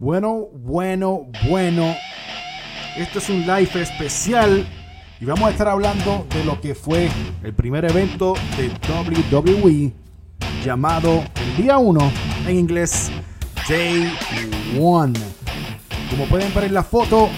Bueno, 0.00 0.48
bueno, 0.54 1.26
bueno. 1.46 1.94
Este 2.96 3.18
es 3.18 3.28
un 3.28 3.42
live 3.42 3.82
especial 3.82 4.66
y 5.20 5.26
vamos 5.26 5.46
a 5.46 5.50
estar 5.50 5.68
hablando 5.68 6.26
de 6.34 6.42
lo 6.42 6.58
que 6.58 6.74
fue 6.74 7.10
el 7.42 7.52
primer 7.52 7.84
evento 7.84 8.32
de 8.56 8.70
WWE 8.90 9.92
llamado 10.64 11.22
el 11.36 11.62
día 11.62 11.76
1 11.76 12.12
en 12.48 12.56
inglés 12.56 13.10
Day 13.68 14.10
1. 14.78 15.12
Como 16.08 16.24
pueden 16.30 16.54
ver 16.54 16.64
en 16.64 16.72
la 16.72 16.82
foto, 16.82 17.28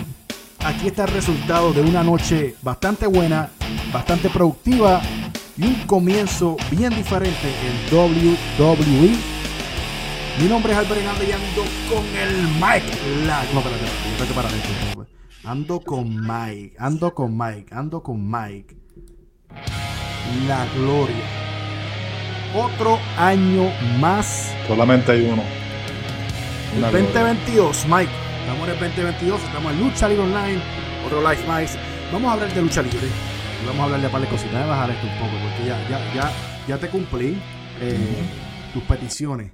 aquí 0.64 0.86
está 0.86 1.02
el 1.06 1.10
resultado 1.14 1.72
de 1.72 1.80
una 1.80 2.04
noche 2.04 2.54
bastante 2.62 3.08
buena, 3.08 3.50
bastante 3.92 4.30
productiva 4.30 5.02
y 5.58 5.64
un 5.64 5.74
comienzo 5.88 6.56
bien 6.70 6.94
diferente 6.94 7.48
en 7.66 7.98
WWE. 7.98 9.41
Mi 10.40 10.48
nombre 10.48 10.72
es 10.72 10.78
Albert 10.78 10.98
Hernández 10.98 11.28
y 11.28 11.32
ando 11.32 11.62
con 11.90 12.04
el 12.16 12.48
Mike. 12.54 13.26
La... 13.26 13.44
No, 13.52 13.60
espérate, 13.60 13.84
espérate, 14.12 14.34
para 14.34 14.48
esto. 14.48 15.06
Ando 15.44 15.80
con 15.80 16.20
Mike, 16.20 16.74
ando 16.78 17.14
con 17.14 17.36
Mike, 17.36 17.74
ando 17.74 18.02
con 18.02 18.30
Mike. 18.30 18.74
La 20.48 20.66
gloria. 20.74 21.24
Otro 22.54 22.98
año 23.18 23.70
más. 24.00 24.54
Solamente 24.66 25.12
hay 25.12 25.28
uno. 25.30 25.42
El 26.76 26.80
2022, 26.80 27.86
Mike. 27.86 28.12
Estamos 28.40 28.68
en 28.68 28.74
el 28.74 28.80
2022, 28.80 29.42
estamos 29.42 29.72
en 29.72 29.80
Lucha 29.80 30.08
Libre 30.08 30.24
Online, 30.24 30.62
otro 31.04 31.20
Live 31.20 31.46
más. 31.46 31.78
Vamos 32.10 32.30
a 32.30 32.32
hablar 32.32 32.54
de 32.54 32.62
lucha 32.62 32.82
libre. 32.82 33.08
Vamos 33.66 33.80
a 33.80 33.84
hablar 33.84 34.00
de 34.00 34.08
par 34.08 34.20
de 34.22 34.28
cositas. 34.28 34.52
Voy 34.52 34.62
a 34.62 34.66
bajar 34.66 34.90
esto 34.90 35.06
un 35.06 35.18
poco 35.18 35.32
porque 35.42 35.68
ya, 35.68 35.88
ya, 35.88 36.14
ya, 36.14 36.32
ya 36.66 36.78
te 36.78 36.88
cumplí 36.88 37.38
eh, 37.80 37.98
tus 38.72 38.82
peticiones 38.84 39.52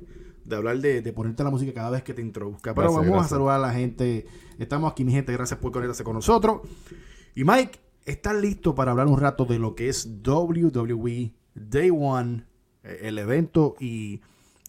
de 0.48 0.56
hablar 0.56 0.78
de, 0.78 1.02
de, 1.02 1.12
ponerte 1.12 1.44
la 1.44 1.50
música 1.50 1.72
cada 1.72 1.90
vez 1.90 2.02
que 2.02 2.14
te 2.14 2.22
introduzca. 2.22 2.74
Pero 2.74 2.88
Gracias, 2.88 2.96
vamos 2.96 3.12
gracias. 3.12 3.26
a 3.26 3.36
saludar 3.36 3.56
a 3.56 3.58
la 3.58 3.72
gente. 3.72 4.26
Estamos 4.58 4.90
aquí, 4.90 5.04
mi 5.04 5.12
gente. 5.12 5.32
Gracias 5.32 5.58
por 5.58 5.72
conectarse 5.72 6.04
con 6.04 6.14
nosotros. 6.14 6.62
Y 7.34 7.44
Mike, 7.44 7.78
¿estás 8.04 8.34
listo 8.36 8.74
para 8.74 8.92
hablar 8.92 9.06
un 9.06 9.20
rato 9.20 9.44
de 9.44 9.58
lo 9.58 9.74
que 9.74 9.88
es 9.88 10.08
WWE 10.24 11.32
Day 11.54 11.90
One, 11.90 12.44
eh, 12.82 13.00
el 13.02 13.18
evento 13.18 13.76
y 13.78 14.20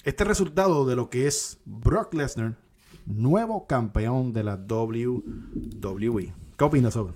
este 0.04 0.24
resultado 0.24 0.86
de 0.86 0.96
lo 0.96 1.10
que 1.10 1.28
es 1.28 1.60
Brock 1.66 2.14
Lesnar, 2.14 2.58
nuevo 3.06 3.66
campeón 3.68 4.34
de 4.34 4.44
la 4.44 4.56
WWE? 4.56 6.34
¿Qué 6.58 6.64
opinas 6.64 6.94
sobre? 6.94 7.14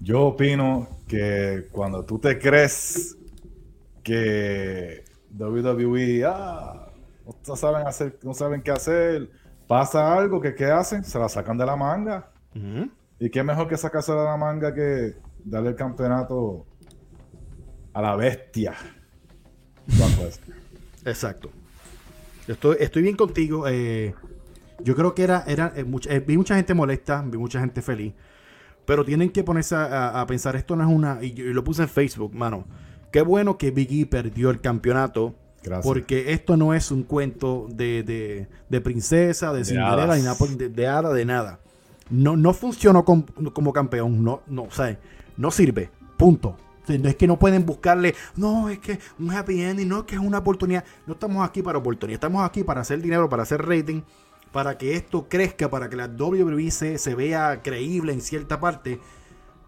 Yo 0.00 0.28
opino 0.28 0.88
que 1.06 1.68
cuando 1.72 2.04
tú 2.04 2.18
te 2.18 2.38
crees 2.38 3.16
que 4.02 5.04
WWE, 5.36 6.24
ah, 6.26 6.89
no 7.46 7.56
saben 7.56 7.86
hacer, 7.86 8.18
no 8.22 8.34
saben 8.34 8.62
qué 8.62 8.70
hacer, 8.70 9.30
pasa 9.66 10.14
algo 10.16 10.40
que 10.40 10.54
qué 10.54 10.66
hacen, 10.66 11.04
se 11.04 11.18
la 11.18 11.28
sacan 11.28 11.56
de 11.58 11.66
la 11.66 11.76
manga. 11.76 12.30
Y 13.18 13.30
qué 13.30 13.42
mejor 13.42 13.68
que 13.68 13.76
sacarse 13.76 14.12
de 14.12 14.24
la 14.24 14.36
manga 14.36 14.74
que 14.74 15.14
darle 15.44 15.70
el 15.70 15.76
campeonato 15.76 16.66
a 17.92 18.02
la 18.02 18.16
bestia. 18.16 18.74
Exacto. 21.04 21.50
Estoy, 22.48 22.76
estoy 22.80 23.02
bien 23.02 23.16
contigo. 23.16 23.66
eh, 23.68 24.14
yo 24.82 24.96
creo 24.96 25.14
que 25.14 25.22
era, 25.24 25.44
era 25.46 25.72
eh, 25.76 25.84
mucha- 25.84 26.10
eh, 26.10 26.20
vi 26.20 26.36
mucha 26.38 26.56
gente 26.56 26.72
molesta, 26.74 27.22
vi 27.26 27.36
mucha 27.38 27.60
gente 27.60 27.82
feliz. 27.82 28.14
Pero 28.86 29.04
tienen 29.04 29.30
que 29.30 29.44
ponerse 29.44 29.74
a, 29.74 29.84
a- 29.84 30.20
a 30.22 30.26
pensar, 30.26 30.56
esto 30.56 30.74
no 30.74 30.82
es 30.88 30.94
una... 30.94 31.18
Y 31.22 31.32
yo, 31.34 31.44
y 31.44 31.52
lo 31.52 31.62
puse 31.62 31.82
en 31.82 31.88
Facebook, 31.88 32.34
mano. 32.34 32.64
Qué 33.12 33.20
bueno 33.22 33.58
que 33.58 33.70
Biggie 33.70 34.06
perdió 34.06 34.50
el 34.50 34.60
campeonato. 34.60 35.34
Gracias. 35.62 35.84
Porque 35.86 36.32
esto 36.32 36.56
no 36.56 36.72
es 36.74 36.90
un 36.90 37.02
cuento 37.02 37.66
de, 37.70 38.02
de- 38.02 38.48
de 38.68 38.80
princesa, 38.80 39.52
de 39.52 39.64
Cinderella, 39.64 40.02
hadas. 40.04 40.18
ni 40.18 40.24
nada, 40.24 40.36
de, 40.56 40.68
de 40.68 40.86
hada, 40.86 41.12
de 41.12 41.24
nada. 41.24 41.60
No, 42.08 42.36
no 42.36 42.52
funcionó 42.54 43.04
com- 43.04 43.24
como 43.52 43.72
campeón. 43.72 44.24
No, 44.24 44.42
no, 44.46 44.62
o 44.64 44.70
sea, 44.70 44.98
no 45.36 45.50
sirve. 45.50 45.90
Punto. 46.16 46.56
O 46.82 46.86
sea, 46.86 46.98
no 46.98 47.08
es 47.08 47.16
que 47.16 47.26
no 47.26 47.38
pueden 47.38 47.66
buscarle, 47.66 48.14
no, 48.36 48.68
es 48.70 48.78
que 48.78 48.98
un 49.18 49.30
happy 49.30 49.60
ending, 49.62 49.86
no, 49.88 49.98
es 50.00 50.04
que 50.04 50.14
es 50.14 50.20
una 50.20 50.38
oportunidad. 50.38 50.82
No 51.06 51.12
estamos 51.12 51.46
aquí 51.46 51.62
para 51.62 51.78
oportunidad, 51.78 52.14
estamos 52.16 52.42
aquí 52.44 52.64
para 52.64 52.80
hacer 52.80 53.00
dinero, 53.02 53.28
para 53.28 53.42
hacer 53.42 53.60
rating, 53.64 54.00
para 54.50 54.78
que 54.78 54.96
esto 54.96 55.28
crezca, 55.28 55.68
para 55.70 55.88
que 55.90 55.96
la 55.96 56.06
WWE 56.06 56.70
se, 56.70 56.96
se 56.98 57.14
vea 57.14 57.60
creíble 57.62 58.12
en 58.14 58.22
cierta 58.22 58.58
parte. 58.60 58.98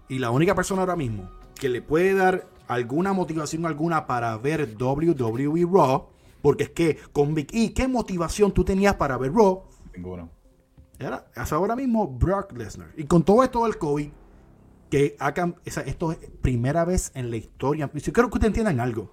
Y 0.08 0.18
la 0.18 0.30
única 0.30 0.54
persona 0.54 0.80
ahora 0.82 0.96
mismo 0.96 1.30
que 1.54 1.68
le 1.68 1.80
puede 1.82 2.14
dar 2.14 2.46
alguna 2.74 3.12
motivación 3.12 3.66
alguna 3.66 4.06
para 4.06 4.36
ver 4.38 4.76
WWE 4.78 5.66
Raw, 5.70 6.06
porque 6.40 6.64
es 6.64 6.70
que 6.70 6.98
con 7.12 7.34
Big 7.34 7.48
E, 7.52 7.72
¿qué 7.72 7.86
motivación 7.88 8.52
tú 8.52 8.64
tenías 8.64 8.94
para 8.96 9.16
ver 9.18 9.32
Raw? 9.32 9.62
Ninguno. 9.94 10.30
Era 10.98 11.26
hasta 11.34 11.56
ahora 11.56 11.74
mismo 11.76 12.06
Brock 12.06 12.52
Lesnar. 12.52 12.90
Y 12.96 13.04
con 13.04 13.22
todo 13.24 13.42
esto 13.42 13.64
del 13.64 13.76
COVID, 13.78 14.08
que 14.90 15.16
esa- 15.64 15.80
esto 15.82 16.12
es 16.12 16.18
primera 16.40 16.84
vez 16.84 17.10
en 17.14 17.30
la 17.30 17.36
historia. 17.36 17.90
Y 17.94 18.00
Yo 18.00 18.12
creo 18.12 18.28
que 18.28 18.34
ustedes 18.34 18.50
entiendan 18.50 18.78
algo. 18.80 19.10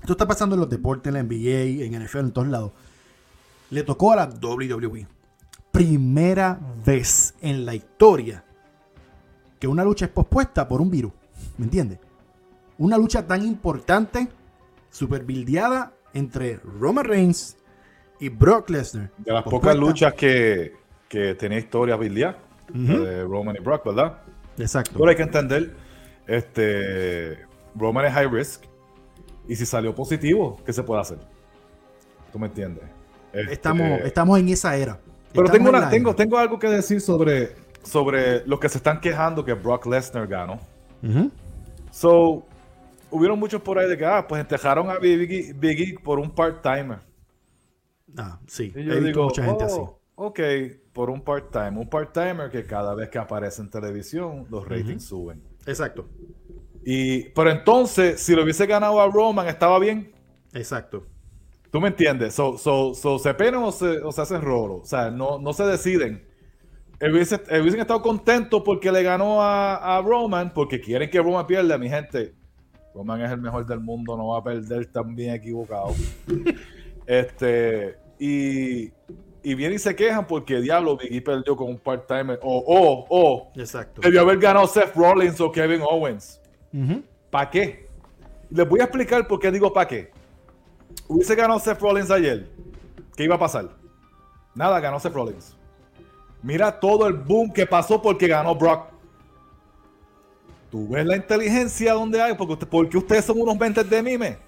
Esto 0.00 0.12
está 0.12 0.26
pasando 0.26 0.54
en 0.54 0.60
los 0.60 0.68
deportes, 0.70 1.08
en 1.08 1.14
la 1.14 1.20
NBA, 1.20 1.84
en 1.84 1.94
NFL, 1.94 2.18
en 2.26 2.32
todos 2.32 2.48
lados. 2.48 2.72
Le 3.70 3.82
tocó 3.82 4.12
a 4.12 4.16
la 4.16 4.26
WWE. 4.26 5.06
Primera 5.72 6.60
vez 6.84 7.34
en 7.40 7.64
la 7.64 7.74
historia 7.74 8.44
que 9.58 9.66
una 9.66 9.84
lucha 9.84 10.04
es 10.06 10.10
pospuesta 10.10 10.68
por 10.68 10.80
un 10.80 10.90
virus. 10.90 11.12
¿Me 11.58 11.64
entiendes? 11.64 11.98
Una 12.78 12.98
lucha 12.98 13.26
tan 13.26 13.42
importante, 13.44 14.28
super 14.90 15.24
bildeada 15.24 15.92
entre 16.12 16.56
Roman 16.58 17.04
Reigns 17.04 17.56
y 18.20 18.28
Brock 18.28 18.70
Lesnar. 18.70 19.10
De 19.18 19.32
las 19.32 19.44
pocas 19.44 19.76
luchas 19.76 20.14
que, 20.14 20.72
que 21.08 21.34
tenía 21.34 21.58
historia 21.58 21.96
Bildia, 21.96 22.36
de 22.68 23.22
Roman 23.24 23.56
y 23.56 23.60
Brock, 23.62 23.84
¿verdad? 23.84 24.18
Exacto. 24.58 24.92
Pero 24.94 25.08
hay 25.10 25.16
que 25.16 25.22
entender, 25.22 25.74
este, 26.26 27.38
Roman 27.74 28.06
es 28.06 28.12
high 28.12 28.28
risk, 28.28 28.62
y 29.48 29.56
si 29.56 29.66
salió 29.66 29.94
positivo, 29.94 30.56
¿qué 30.64 30.72
se 30.72 30.82
puede 30.82 31.00
hacer? 31.02 31.18
¿Tú 32.32 32.38
me 32.38 32.46
entiendes? 32.46 32.84
Este, 33.32 33.52
Estamos, 33.52 34.00
estamos 34.00 34.38
en 34.38 34.48
esa 34.48 34.76
era. 34.76 34.98
Pero 35.32 35.48
tengo, 35.50 35.68
en 35.68 35.74
una- 35.76 35.90
tengo, 35.90 36.14
tengo 36.14 36.38
algo 36.38 36.58
que 36.58 36.68
decir 36.68 37.00
sobre, 37.00 37.54
sobre 37.82 38.46
los 38.46 38.58
que 38.60 38.68
se 38.68 38.78
están 38.78 39.00
quejando 39.00 39.44
que 39.44 39.52
Brock 39.52 39.86
Lesnar 39.86 40.26
ganó. 40.26 40.58
So, 41.90 42.44
hubieron 43.14 43.38
muchos 43.38 43.62
por 43.62 43.78
ahí 43.78 43.88
de 43.88 43.96
que, 43.96 44.04
ah, 44.04 44.26
pues 44.26 44.40
entejaron 44.40 44.90
a 44.90 44.98
Biggie, 44.98 45.52
Biggie 45.54 45.98
por 46.02 46.18
un 46.18 46.34
part-timer. 46.34 46.98
Ah, 48.16 48.38
sí. 48.46 48.72
Y 48.74 48.84
yo 48.84 49.00
digo, 49.00 49.24
mucha 49.24 49.44
gente 49.44 49.64
así. 49.64 49.78
"Oh, 49.78 50.00
ok, 50.14 50.40
por 50.92 51.10
un 51.10 51.22
part-time. 51.22 51.78
Un 51.78 51.88
part-timer 51.88 52.50
que 52.50 52.64
cada 52.66 52.94
vez 52.94 53.08
que 53.08 53.18
aparece 53.18 53.62
en 53.62 53.70
televisión, 53.70 54.46
los 54.50 54.66
ratings 54.68 55.04
suben. 55.04 55.42
Exacto. 55.66 56.08
Y, 56.84 57.30
pero 57.30 57.50
entonces, 57.50 58.20
si 58.20 58.34
lo 58.34 58.42
hubiese 58.42 58.66
ganado 58.66 59.00
a 59.00 59.08
Roman, 59.08 59.48
¿estaba 59.48 59.78
bien? 59.78 60.12
Exacto. 60.52 61.06
¿Tú 61.70 61.80
me 61.80 61.88
entiendes? 61.88 62.34
So, 62.34 62.56
so, 62.58 62.94
so, 62.94 63.18
¿Se 63.18 63.34
penan 63.34 63.62
o 63.64 63.72
se, 63.72 63.98
o 63.98 64.12
se 64.12 64.20
hacen 64.22 64.42
roro? 64.42 64.76
O 64.76 64.84
sea, 64.84 65.10
no, 65.10 65.38
no 65.38 65.52
se 65.52 65.64
deciden. 65.64 66.24
Hubiese, 67.00 67.40
eh, 67.50 67.60
hubiesen 67.60 67.80
estado 67.80 68.00
contentos 68.02 68.62
porque 68.64 68.92
le 68.92 69.02
ganó 69.02 69.42
a, 69.42 69.96
a 69.96 70.00
Roman, 70.02 70.54
porque 70.54 70.80
quieren 70.80 71.10
que 71.10 71.20
Roman 71.20 71.46
pierda, 71.46 71.76
mi 71.78 71.88
gente. 71.88 72.34
Roman 72.94 73.20
es 73.22 73.30
el 73.30 73.40
mejor 73.40 73.66
del 73.66 73.80
mundo, 73.80 74.16
no 74.16 74.28
va 74.28 74.38
a 74.38 74.44
perder 74.44 74.86
tan 74.86 75.14
bien 75.14 75.34
equivocado. 75.34 75.94
este, 77.06 77.98
y, 78.18 78.92
y 79.42 79.54
vienen 79.54 79.76
y 79.76 79.78
se 79.78 79.94
quejan 79.96 80.26
porque 80.26 80.60
diablo, 80.60 80.96
Biggie 80.96 81.20
perdió 81.20 81.56
con 81.56 81.68
un 81.68 81.78
part-timer. 81.78 82.38
O, 82.42 82.58
o, 82.58 83.06
o, 83.08 83.52
Exacto. 83.56 84.00
debió 84.00 84.20
haber 84.20 84.38
ganado 84.38 84.66
Seth 84.66 84.94
Rollins 84.94 85.40
o 85.40 85.50
Kevin 85.50 85.82
Owens. 85.82 86.40
Ujú. 86.72 87.02
¿Para 87.30 87.50
qué? 87.50 87.88
Les 88.50 88.68
voy 88.68 88.80
a 88.80 88.84
explicar 88.84 89.26
por 89.26 89.40
qué 89.40 89.50
digo 89.50 89.72
para 89.72 89.88
qué. 89.88 90.12
Hubiese 91.08 91.34
ganado 91.34 91.58
Seth 91.58 91.80
Rollins 91.80 92.10
ayer. 92.10 92.48
¿Qué 93.16 93.24
iba 93.24 93.34
a 93.34 93.38
pasar? 93.38 93.68
Nada, 94.54 94.78
ganó 94.78 95.00
Seth 95.00 95.12
Rollins. 95.12 95.56
Mira 96.42 96.78
todo 96.78 97.06
el 97.06 97.14
boom 97.14 97.52
que 97.52 97.66
pasó 97.66 98.00
porque 98.00 98.28
ganó 98.28 98.54
Brock. 98.54 98.93
Tú 100.74 100.88
ves 100.88 101.06
la 101.06 101.14
inteligencia 101.14 101.92
donde 101.92 102.20
hay, 102.20 102.34
porque, 102.34 102.54
usted- 102.54 102.66
porque 102.66 102.98
ustedes 102.98 103.24
son 103.24 103.40
unos 103.40 103.56
mentes 103.56 103.88
de 103.88 104.02
mime. 104.02 104.38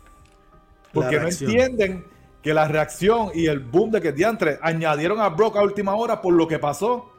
Porque 0.93 1.20
no 1.20 1.28
entienden 1.28 2.05
que 2.43 2.52
la 2.52 2.67
reacción 2.67 3.31
y 3.32 3.46
el 3.46 3.61
boom 3.61 3.93
de 3.93 4.00
que 4.00 4.11
diantre 4.11 4.58
añadieron 4.61 5.20
a 5.20 5.28
Brock 5.28 5.56
a 5.56 5.62
última 5.62 5.94
hora 5.94 6.20
por 6.20 6.34
lo 6.34 6.49
que 6.49 6.58
pasó. 6.58 7.12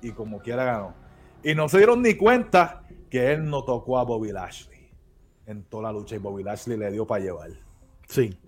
Y 0.00 0.12
como 0.12 0.40
quiera 0.40 0.64
ganó. 0.64 0.94
Y 1.42 1.54
no 1.54 1.68
se 1.68 1.76
dieron 1.76 2.00
ni 2.00 2.14
cuenta 2.14 2.82
que 3.10 3.30
él 3.32 3.44
no 3.50 3.62
tocó 3.64 3.98
a 3.98 4.04
Bobby 4.04 4.32
Lashley 4.32 4.88
en 5.44 5.64
toda 5.64 5.82
la 5.82 5.92
lucha 5.92 6.14
y 6.14 6.18
Bobby 6.18 6.42
Lashley 6.42 6.78
le 6.78 6.90
dio 6.90 7.06
para 7.06 7.22
llevar. 7.22 7.50
Sí. 8.08 8.38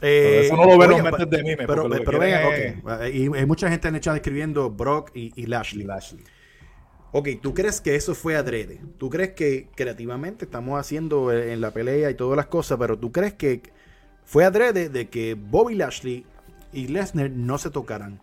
Pero 0.00 0.40
eso 0.40 0.56
no 0.56 0.64
lo 0.64 0.78
ven 0.78 0.88
los 0.88 1.02
mentes 1.02 1.28
de 1.28 1.42
mime, 1.42 1.66
Pero, 1.66 1.86
pero 1.86 2.18
quieren 2.18 2.20
venga, 2.20 2.48
ok. 2.48 3.02
Eh, 3.02 3.10
Y 3.12 3.36
hay 3.36 3.44
mucha 3.44 3.68
gente 3.68 3.88
en 3.88 3.96
el 3.96 4.00
chat 4.00 4.16
escribiendo 4.16 4.70
Brock 4.70 5.10
y, 5.14 5.32
y 5.36 5.44
Lashley. 5.44 5.82
Y 5.82 5.86
Lashley. 5.86 6.24
Ok, 7.12 7.28
¿tú 7.40 7.54
crees 7.54 7.80
que 7.80 7.94
eso 7.94 8.14
fue 8.14 8.36
adrede? 8.36 8.80
¿Tú 8.98 9.08
crees 9.08 9.32
que 9.32 9.68
creativamente 9.74 10.44
estamos 10.44 10.78
haciendo 10.78 11.32
eh, 11.32 11.52
en 11.54 11.60
la 11.60 11.70
pelea 11.70 12.10
y 12.10 12.14
todas 12.14 12.36
las 12.36 12.46
cosas, 12.46 12.76
pero 12.78 12.98
tú 12.98 13.10
crees 13.12 13.32
que 13.34 13.62
fue 14.24 14.44
adrede 14.44 14.88
de 14.90 15.08
que 15.08 15.34
Bobby 15.34 15.74
Lashley 15.74 16.26
y 16.72 16.88
Lesnar 16.88 17.30
no 17.30 17.56
se 17.56 17.70
tocaran? 17.70 18.20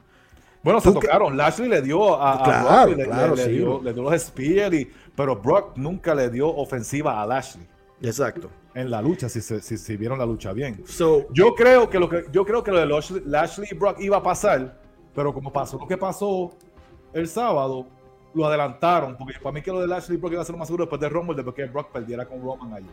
Bueno, 0.62 0.80
se 0.82 0.92
¿Tú 0.92 1.00
qué- 1.00 1.08
tocaron. 1.08 1.36
Lashley 1.36 1.68
le 1.68 1.82
dio 1.82 2.16
a, 2.22 2.34
a 2.34 2.44
Claro, 2.44 2.64
Brock 2.86 2.90
y 2.90 2.96
le, 3.02 3.06
claro, 3.06 3.36
le- 3.36 3.42
le 3.44 3.50
sí. 3.52 3.58
dio, 3.58 3.82
le 3.82 3.94
dio 3.94 4.04
los 4.04 4.22
spear 4.22 4.74
y, 4.76 4.92
pero 5.16 5.36
Brock 5.36 5.78
nunca 5.78 6.14
le 6.14 6.30
dio 6.30 6.48
ofensiva 6.48 7.22
a 7.22 7.26
Lashley 7.26 7.66
Exacto. 8.04 8.50
en 8.76 8.92
la 8.92 9.02
lucha, 9.02 9.30
si, 9.30 9.42
se- 9.42 9.62
si, 9.62 9.78
si 9.80 9.98
vieron 9.98 10.20
la 10.20 10.26
lucha 10.28 10.54
bien. 10.54 10.84
So, 10.86 11.26
Yo 11.34 11.56
creo 11.56 11.90
que 11.90 11.98
lo 12.00 12.08
que 12.08 12.26
yo 12.32 12.46
creo 12.46 12.64
que 12.64 12.72
lo 12.72 12.80
de 12.80 12.86
Lashley, 12.86 13.24
Lashley 13.26 13.68
y 13.72 13.76
Brock 13.76 14.00
iba 14.00 14.18
a 14.18 14.24
pasar, 14.24 14.80
pero 15.16 15.34
como 15.34 15.52
pasó 15.52 15.80
lo 15.80 15.88
que 15.88 15.98
pasó 15.98 16.52
el 17.14 17.28
sábado, 17.28 17.88
lo 18.36 18.46
adelantaron, 18.46 19.18
porque 19.18 19.40
para 19.42 19.54
mí 19.54 19.62
que 19.62 19.72
lo 19.72 19.80
de 19.80 19.88
Lashley 19.88 20.18
Brock 20.18 20.34
iba 20.34 20.42
a 20.42 20.46
ser 20.46 20.54
lo 20.54 20.60
más 20.60 20.68
seguro 20.68 20.84
después 20.86 21.02
de 21.02 21.10
Rumble, 21.10 21.36
después 21.36 21.56
que 21.56 21.66
Brock 21.66 21.92
perdiera 21.92 22.26
con 22.28 22.42
Roman 22.42 22.74
allí, 22.74 22.90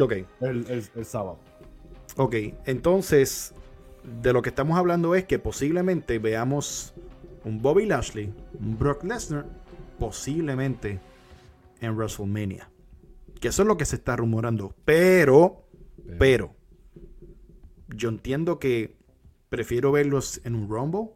ok. 0.00 0.12
el, 0.40 0.66
el- 0.68 0.88
el 0.94 1.04
sábado. 1.04 1.38
Ok, 2.16 2.34
entonces 2.66 3.54
de 4.20 4.32
lo 4.32 4.42
que 4.42 4.48
estamos 4.50 4.76
hablando 4.76 5.14
es 5.14 5.24
que 5.24 5.38
posiblemente 5.38 6.18
veamos 6.18 6.92
un 7.44 7.62
Bobby 7.62 7.86
Lashley, 7.86 8.34
un 8.60 8.78
Brock 8.78 9.04
Lesnar, 9.04 9.46
posiblemente 9.98 11.00
en 11.80 11.96
WrestleMania. 11.96 12.68
Que 13.40 13.48
eso 13.48 13.62
es 13.62 13.68
lo 13.68 13.76
que 13.76 13.84
se 13.84 13.96
está 13.96 14.14
rumorando. 14.16 14.74
Pero, 14.84 15.64
pero, 16.18 16.54
yo 17.88 18.08
entiendo 18.08 18.58
que 18.58 18.96
prefiero 19.48 19.90
verlos 19.92 20.40
en 20.44 20.54
un 20.54 20.68
Rumble, 20.68 21.10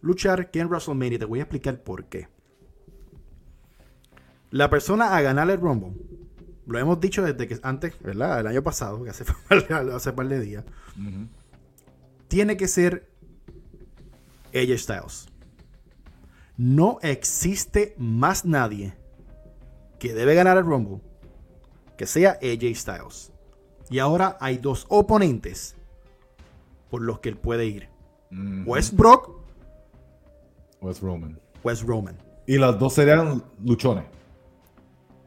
luchar 0.00 0.50
que 0.50 0.60
en 0.60 0.68
WrestleMania. 0.68 1.18
Te 1.18 1.24
voy 1.24 1.40
a 1.40 1.42
explicar 1.42 1.82
por 1.82 2.04
qué. 2.06 2.28
La 4.50 4.68
persona 4.70 5.16
a 5.16 5.20
ganar 5.22 5.48
el 5.50 5.60
Rumble, 5.60 5.92
lo 6.66 6.78
hemos 6.78 7.00
dicho 7.00 7.22
desde 7.22 7.46
que 7.46 7.58
antes, 7.62 7.94
¿verdad? 8.00 8.40
El 8.40 8.46
año 8.48 8.62
pasado, 8.62 9.02
que 9.04 9.10
hace, 9.10 9.24
hace 9.94 10.12
par 10.12 10.28
de 10.28 10.40
días, 10.40 10.64
tiene 12.28 12.56
que 12.56 12.68
ser 12.68 13.08
AJ 14.54 14.78
Styles. 14.78 15.28
No 16.56 16.98
existe 17.02 17.94
más 17.96 18.44
nadie 18.44 18.94
que 19.98 20.14
debe 20.14 20.34
ganar 20.34 20.56
el 20.58 20.64
Rumble 20.64 21.00
que 21.96 22.06
sea 22.06 22.38
AJ 22.42 22.74
Styles. 22.74 23.32
Y 23.88 23.98
ahora 23.98 24.36
hay 24.40 24.58
dos 24.58 24.86
oponentes 24.88 25.76
por 26.90 27.02
los 27.02 27.20
que 27.20 27.28
él 27.30 27.36
puede 27.36 27.66
ir. 27.66 27.88
Es 28.76 28.94
Brock 28.96 29.30
O 30.80 30.90
es 30.90 31.00
Roman. 31.00 31.38
o 31.62 31.70
es 31.70 31.82
Roman. 31.82 32.16
Y 32.46 32.58
las 32.58 32.78
dos 32.78 32.94
serían 32.94 33.42
luchones. 33.64 34.04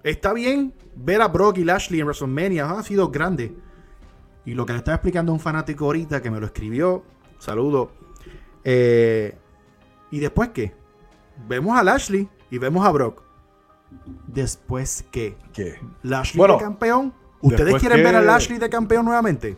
Está 0.04 0.34
bien 0.34 0.74
ver 0.96 1.22
a 1.22 1.28
Brock 1.28 1.58
y 1.58 1.64
Lashley 1.64 2.00
en 2.00 2.06
WrestleMania. 2.08 2.70
Ha 2.72 2.84
sido 2.84 3.10
grande. 3.10 3.56
Y 4.46 4.54
lo 4.54 4.66
que 4.66 4.74
le 4.74 4.80
estaba 4.80 4.96
explicando 4.96 5.32
a 5.32 5.36
un 5.36 5.40
fanático 5.40 5.86
ahorita 5.86 6.22
que 6.22 6.30
me 6.30 6.40
lo 6.40 6.46
escribió. 6.46 7.04
Saludo. 7.40 7.92
Eh, 8.64 9.38
¿Y 10.12 10.20
después 10.20 10.50
qué? 10.50 10.74
Vemos 11.48 11.78
a 11.78 11.84
Lashley 11.84 12.30
y 12.52 12.58
vemos 12.58 12.86
a 12.86 12.92
Brock. 12.92 13.24
¿Después 14.28 15.06
qué? 15.12 15.38
¿Qué? 15.54 15.80
¿Lashley 16.04 16.38
Bueno, 16.38 16.56
de 16.56 16.64
campeón? 16.64 17.14
¿Ustedes 17.42 17.76
quieren 17.76 17.98
que- 18.00 18.04
ver 18.04 18.16
a 18.16 18.22
Lashley 18.22 18.58
de 18.60 18.70
campeón 18.70 19.06
nuevamente? 19.06 19.58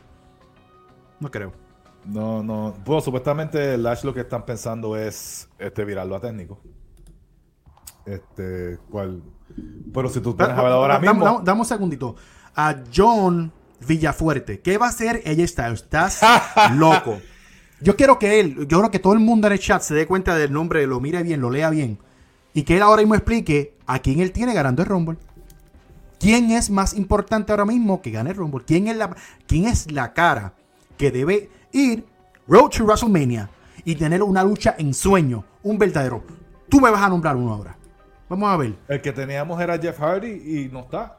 No 1.19 1.31
creo. 1.31 1.53
No, 2.05 2.43
no. 2.43 2.73
Bueno, 2.85 3.01
supuestamente 3.01 3.77
Lash 3.77 4.03
lo 4.03 4.13
que 4.13 4.21
están 4.21 4.45
pensando 4.45 4.95
es 4.95 5.49
este 5.57 5.83
virarlo 5.85 6.15
a 6.15 6.19
técnico. 6.19 6.59
Este, 8.05 8.77
cuál. 8.89 9.23
Pero 9.93 10.09
si 10.09 10.19
tú 10.19 10.35
ver 10.35 10.49
ahora 10.51 10.99
mismo. 10.99 11.25
dame- 11.25 11.39
dame 11.43 11.59
un 11.61 11.65
segundito. 11.65 12.15
A 12.55 12.75
John 12.93 13.51
Villafuerte. 13.87 14.59
¿Qué 14.61 14.77
va 14.77 14.87
a 14.87 14.89
hacer 14.89 15.21
ella 15.25 15.45
Styles? 15.47 15.81
Estás 15.83 16.21
loco. 16.75 17.19
Yo 17.81 17.95
quiero 17.95 18.17
que 18.17 18.39
él, 18.39 18.67
yo 18.67 18.79
creo 18.79 18.91
que 18.91 18.99
todo 18.99 19.13
el 19.13 19.19
mundo 19.19 19.47
en 19.47 19.53
el 19.53 19.59
chat 19.59 19.81
se 19.81 19.93
dé 19.93 20.07
cuenta 20.07 20.35
del 20.35 20.51
nombre, 20.51 20.87
lo 20.87 20.99
mire 20.99 21.21
bien, 21.23 21.41
lo 21.41 21.49
lea 21.49 21.69
bien. 21.69 21.99
Y 22.53 22.63
que 22.63 22.77
él 22.77 22.81
ahora 22.83 23.01
mismo 23.01 23.15
explique 23.15 23.75
a 23.85 23.99
quién 23.99 24.21
él 24.21 24.31
tiene 24.31 24.53
ganando 24.53 24.81
el 24.81 24.87
Rumble. 24.87 25.17
¿Quién 26.19 26.51
es 26.51 26.69
más 26.69 26.93
importante 26.93 27.51
ahora 27.51 27.65
mismo 27.65 28.01
que 28.01 28.11
gane 28.11 28.31
el 28.31 28.37
Rumble? 28.37 28.63
¿Quién 28.65 28.87
es 28.87 28.95
la, 28.95 29.13
quién 29.45 29.65
es 29.65 29.91
la 29.91 30.13
cara 30.13 30.53
que 30.97 31.11
debe 31.11 31.49
ir 31.73 32.05
Road 32.47 32.69
to 32.69 32.85
WrestleMania 32.85 33.49
y 33.83 33.95
tener 33.95 34.23
una 34.23 34.43
lucha 34.43 34.75
en 34.77 34.93
sueño? 34.93 35.43
Un 35.63 35.77
verdadero. 35.77 36.23
Tú 36.69 36.79
me 36.79 36.89
vas 36.89 37.01
a 37.03 37.09
nombrar 37.09 37.35
uno 37.35 37.53
ahora. 37.53 37.77
Vamos 38.29 38.49
a 38.49 38.57
ver. 38.57 38.73
El 38.87 39.01
que 39.01 39.11
teníamos 39.11 39.59
era 39.61 39.77
Jeff 39.77 39.99
Hardy 39.99 40.27
y 40.29 40.69
no 40.71 40.79
está. 40.81 41.15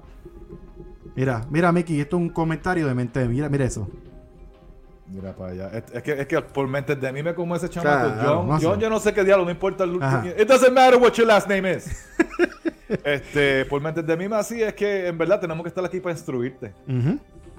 Mira, 1.15 1.45
mira, 1.51 1.73
Mickey, 1.73 2.01
esto 2.01 2.17
es 2.17 2.23
un 2.23 2.29
comentario 2.31 2.87
de 2.87 2.95
mente. 2.95 3.27
Mira, 3.27 3.49
mira 3.49 3.65
eso. 3.65 3.89
Mira 5.09 5.33
para 5.35 5.53
allá. 5.53 5.69
Es, 5.73 5.85
es 5.93 6.03
que, 6.03 6.13
es 6.21 6.27
que 6.27 6.43
por 6.43 6.67
mente 6.67 6.97
de 6.97 7.13
mí 7.13 7.23
me 7.23 7.35
como 7.35 7.55
ese 7.55 7.69
chamaco. 7.69 8.13
John, 8.23 8.49
no 8.49 8.59
sé. 8.59 8.67
John, 8.67 8.81
yo 8.81 8.91
no 8.91 8.99
sé 9.01 9.15
qué 9.15 9.23
diablo, 9.25 9.45
no 9.45 9.51
importa 9.51 9.85
el 9.85 10.03
Ajá. 10.03 10.25
It 10.27 10.49
doesn't 10.49 10.73
matter 10.73 10.99
what 11.01 11.13
your 11.13 11.27
last 11.29 11.49
name 11.49 11.71
is. 11.77 11.87
este, 13.05 13.65
por 13.67 13.81
mente 13.81 14.03
de 14.03 14.17
mí 14.17 14.27
así 14.35 14.63
es 14.63 14.75
que 14.75 15.07
en 15.07 15.17
verdad 15.17 15.41
tenemos 15.41 15.63
que 15.63 15.69
estar 15.69 15.85
aquí 15.85 16.01
para 16.01 16.13
instruirte. 16.13 16.73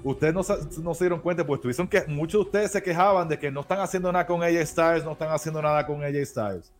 Ustedes 0.04 0.32
no, 0.32 0.42
se- 0.44 0.58
no 0.82 0.94
se 0.94 1.04
dieron 1.04 1.20
cuenta, 1.20 1.44
pues 1.44 1.60
tuvieron 1.60 1.88
que 1.88 2.04
muchos 2.06 2.40
de 2.42 2.46
ustedes 2.46 2.70
se 2.70 2.82
quejaban 2.82 3.28
de 3.28 3.38
que 3.38 3.50
no 3.50 3.62
están 3.62 3.80
haciendo 3.80 4.12
nada 4.12 4.26
con 4.26 4.42
AJ 4.42 4.64
Styles, 4.66 5.04
no 5.04 5.12
están 5.12 5.30
haciendo 5.30 5.60
nada 5.60 5.84
con 5.86 6.02
AJ 6.04 6.24
Styles. 6.24 6.72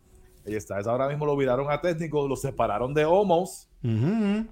AJ 0.55 0.61
Styles 0.61 0.87
ahora 0.87 1.09
mismo 1.09 1.27
lo 1.27 1.37
viraron 1.37 1.71
a 1.71 1.81
técnico, 1.81 2.27
lo 2.27 2.37
separaron 2.37 2.93
de 2.95 3.05
Homos. 3.05 3.69
Ujú. 3.85 4.47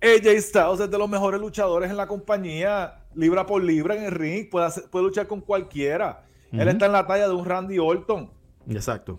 AJ 0.00 0.40
Styles 0.40 0.80
es 0.80 0.90
de 0.90 0.98
los 0.98 1.08
mejores 1.08 1.40
luchadores 1.40 1.90
en 1.90 1.96
la 1.96 2.06
compañía, 2.06 3.04
libra 3.14 3.44
por 3.46 3.62
libra 3.62 3.96
en 3.96 4.04
el 4.04 4.12
ring, 4.12 4.48
puede, 4.48 4.66
hacer- 4.66 4.88
puede 4.90 5.04
luchar 5.06 5.26
con 5.26 5.40
cualquiera. 5.40 6.24
Él 6.52 6.66
está 6.68 6.86
en 6.86 6.92
la 6.92 7.06
talla 7.06 7.28
de 7.28 7.34
un 7.34 7.44
Randy 7.44 7.78
Orton, 7.78 8.30
Exacto. 8.70 9.18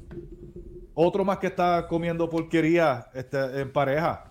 otro 0.95 1.23
más 1.23 1.37
que 1.37 1.47
está 1.47 1.85
comiendo 1.87 2.29
porquería 2.29 3.07
este, 3.13 3.61
en 3.61 3.71
pareja. 3.71 4.25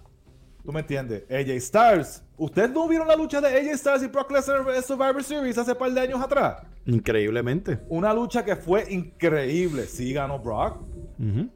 ¿Tú 0.64 0.72
me 0.72 0.80
entiendes? 0.80 1.24
AJ 1.30 1.60
Styles. 1.60 2.24
¿Ustedes 2.36 2.70
no 2.70 2.86
vieron 2.88 3.08
la 3.08 3.16
lucha 3.16 3.40
de 3.40 3.48
AJ 3.48 3.78
Styles 3.78 4.02
y 4.02 4.06
Brock 4.08 4.30
Lesnar 4.32 4.64
en 4.74 4.82
Survivor 4.82 5.22
Series 5.22 5.56
hace 5.56 5.74
par 5.74 5.90
de 5.92 6.00
años 6.00 6.20
atrás? 6.20 6.62
Increíblemente. 6.86 7.78
Una 7.88 8.12
lucha 8.12 8.44
que 8.44 8.54
fue 8.56 8.84
increíble. 8.92 9.84
Sí 9.86 10.12
ganó 10.12 10.38
Brock, 10.38 10.78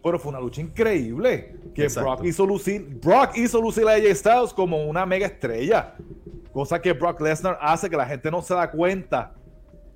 Pero 0.03 0.19
fue 0.19 0.31
una 0.31 0.41
lucha 0.41 0.61
increíble. 0.61 1.56
Que 1.75 1.85
Exacto. 1.85 2.11
Brock 2.11 2.25
hizo 2.25 2.44
lucir, 2.44 2.99
Brock 3.00 3.37
hizo 3.37 3.61
lucir 3.62 3.87
a 3.87 3.93
AJ 3.93 4.14
Styles 4.17 4.53
como 4.53 4.85
una 4.88 5.06
mega 5.06 5.26
estrella. 5.26 5.94
Cosa 6.53 6.82
que 6.82 6.93
Brock 6.93 7.20
Lesnar 7.20 7.59
hace 7.61 7.88
que 7.88 7.97
la 7.97 8.05
gente 8.06 8.31
no 8.31 8.43
se 8.43 8.55
da 8.55 8.70
cuenta. 8.70 9.35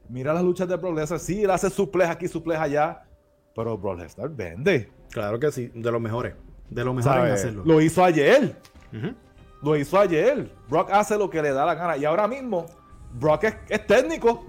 Mira 0.08 0.32
las 0.32 0.44
luchas 0.44 0.68
de 0.68 0.76
Brock 0.76 0.96
Lesnar. 0.96 1.18
Sí, 1.18 1.42
él 1.42 1.50
hace 1.50 1.68
suplex 1.68 2.08
aquí, 2.10 2.28
suplex 2.28 2.60
allá. 2.60 3.02
Pero 3.54 3.76
Brock 3.76 3.98
Lesnar 3.98 4.30
vende. 4.30 4.88
Claro 5.10 5.38
que 5.40 5.50
sí, 5.50 5.70
de 5.74 5.90
los 5.90 6.00
mejores. 6.00 6.34
De 6.70 6.84
los 6.84 6.94
mejores 6.94 7.24
en 7.24 7.32
hacerlo. 7.32 7.62
Lo 7.66 7.80
hizo 7.80 8.04
ayer. 8.04 8.56
Ujú. 8.92 9.14
Lo 9.62 9.76
hizo 9.76 9.98
ayer. 9.98 10.48
Brock 10.68 10.90
hace 10.92 11.18
lo 11.18 11.28
que 11.28 11.42
le 11.42 11.50
da 11.52 11.66
la 11.66 11.74
gana. 11.74 11.96
Y 11.96 12.04
ahora 12.04 12.28
mismo, 12.28 12.66
Brock 13.18 13.44
es, 13.44 13.56
es 13.68 13.86
técnico. 13.86 14.46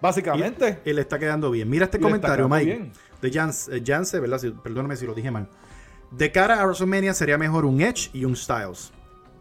Básicamente. 0.00 0.80
Y 0.84 0.92
le 0.92 1.02
está 1.02 1.18
quedando 1.18 1.50
bien. 1.50 1.68
Mira 1.68 1.84
este 1.84 1.98
Y 1.98 2.00
comentario, 2.00 2.48
Mike. 2.48 2.64
bien. 2.64 2.92
De 3.22 3.30
Jance, 3.30 3.76
eh, 3.76 3.82
Jance, 3.84 4.18
¿verdad? 4.20 4.38
Si- 4.38 4.50
perdóname 4.50 4.96
si 4.96 5.06
lo 5.06 5.14
dije 5.14 5.30
mal. 5.30 5.48
De 6.10 6.32
cara 6.32 6.60
a 6.60 6.64
WrestleMania 6.64 7.14
sería 7.14 7.38
mejor 7.38 7.64
un 7.64 7.80
Edge 7.80 8.10
y 8.12 8.24
un 8.24 8.34
Styles. 8.36 8.92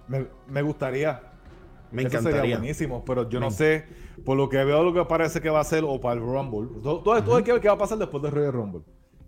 Me, 0.07 0.27
me 0.47 0.61
gustaría. 0.61 1.21
Me 1.91 2.03
Eso 2.03 2.09
sería 2.11 2.19
encantaría. 2.29 2.57
buenísimo, 2.57 3.03
pero 3.03 3.27
yo 3.29 3.39
no 3.39 3.47
Me- 3.47 3.55
sé, 3.55 3.85
por 4.23 4.37
lo 4.37 4.47
que 4.49 4.63
veo, 4.63 4.83
lo 4.83 4.93
que 4.93 5.03
parece 5.05 5.41
que 5.41 5.49
va 5.49 5.59
a 5.61 5.63
ser 5.63 5.83
o 5.87 5.99
para 5.99 6.15
el 6.15 6.21
Rumble. 6.21 6.69
Todo, 6.83 7.01
todo, 7.01 7.23
todo 7.23 7.35
hay 7.37 7.43
que 7.43 7.51
ver 7.51 7.61
qué 7.61 7.67
va 7.67 7.73
a 7.73 7.77
pasar 7.79 7.97
después 7.97 8.21
del 8.21 8.31
Royal 8.31 8.53
Rumble. 8.53 8.81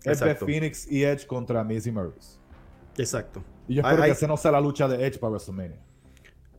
Es 0.04 0.20
de. 0.20 0.36
Phoenix 0.36 0.92
y 0.92 1.04
Edge 1.04 1.26
contra 1.26 1.64
Miz 1.64 1.88
y 1.88 1.92
Maryse. 1.92 2.38
Exacto. 2.98 3.44
Y 3.68 3.76
yo 3.76 3.82
espero 3.82 4.04
que 4.04 4.12
esa 4.12 4.28
no 4.28 4.38
sea 4.38 4.52
la 4.52 4.62
lucha 4.62 4.88
de 4.88 5.06
Edge 5.06 5.18
para 5.20 5.32
WrestleMania. 5.32 5.80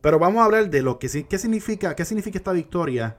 Pero 0.01 0.19
vamos 0.19 0.41
a 0.41 0.47
hablar 0.47 0.69
de 0.69 0.83
lo 0.83 0.99
que 0.99 1.09
sí, 1.09 1.25
qué 1.25 1.39
significa, 1.39 1.95
qué 1.95 2.05
significa 2.05 2.39
esta 2.39 2.53
victoria 2.53 3.19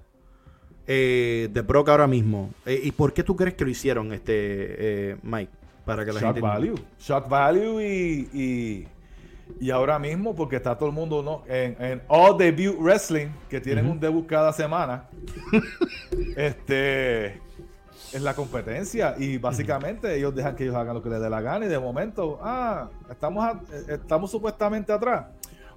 eh, 0.87 1.49
de 1.51 1.61
Brock 1.61 1.89
ahora 1.89 2.07
mismo. 2.07 2.49
Eh, 2.65 2.79
¿Y 2.83 2.91
por 2.91 3.13
qué 3.13 3.23
tú 3.23 3.35
crees 3.35 3.55
que 3.55 3.63
lo 3.65 3.69
hicieron, 3.71 4.11
este 4.13 4.33
eh, 5.11 5.17
Mike? 5.23 5.51
Para 5.85 6.05
que 6.05 6.13
la 6.13 6.19
Shock 6.19 6.27
gente 6.35 6.41
value. 6.41 6.75
Shock 6.99 7.27
value 7.27 7.81
y, 7.81 8.29
y, 8.33 8.87
y 9.59 9.69
ahora 9.71 9.99
mismo, 9.99 10.33
porque 10.33 10.55
está 10.55 10.77
todo 10.77 10.87
el 10.89 10.95
mundo 10.95 11.21
¿no? 11.21 11.43
en, 11.53 11.75
en 11.83 12.01
All 12.07 12.37
Debut 12.37 12.77
Wrestling, 12.79 13.27
que 13.49 13.59
tienen 13.59 13.85
un 13.87 13.99
debut 13.99 14.25
cada 14.25 14.53
semana. 14.53 15.09
este 16.35 17.27
es 18.13 18.21
la 18.21 18.33
competencia. 18.33 19.15
Y 19.17 19.37
básicamente 19.37 20.15
ellos 20.15 20.33
dejan 20.35 20.55
que 20.55 20.63
ellos 20.63 20.75
hagan 20.75 20.95
lo 20.95 21.03
que 21.03 21.09
les 21.09 21.19
dé 21.21 21.29
la 21.29 21.41
gana. 21.41 21.65
Y 21.65 21.69
de 21.69 21.79
momento, 21.79 22.39
ah, 22.41 22.89
estamos, 23.09 23.43
a- 23.43 23.59
eh, 23.73 23.83
estamos 24.01 24.31
supuestamente 24.31 24.91
atrás. 24.93 25.25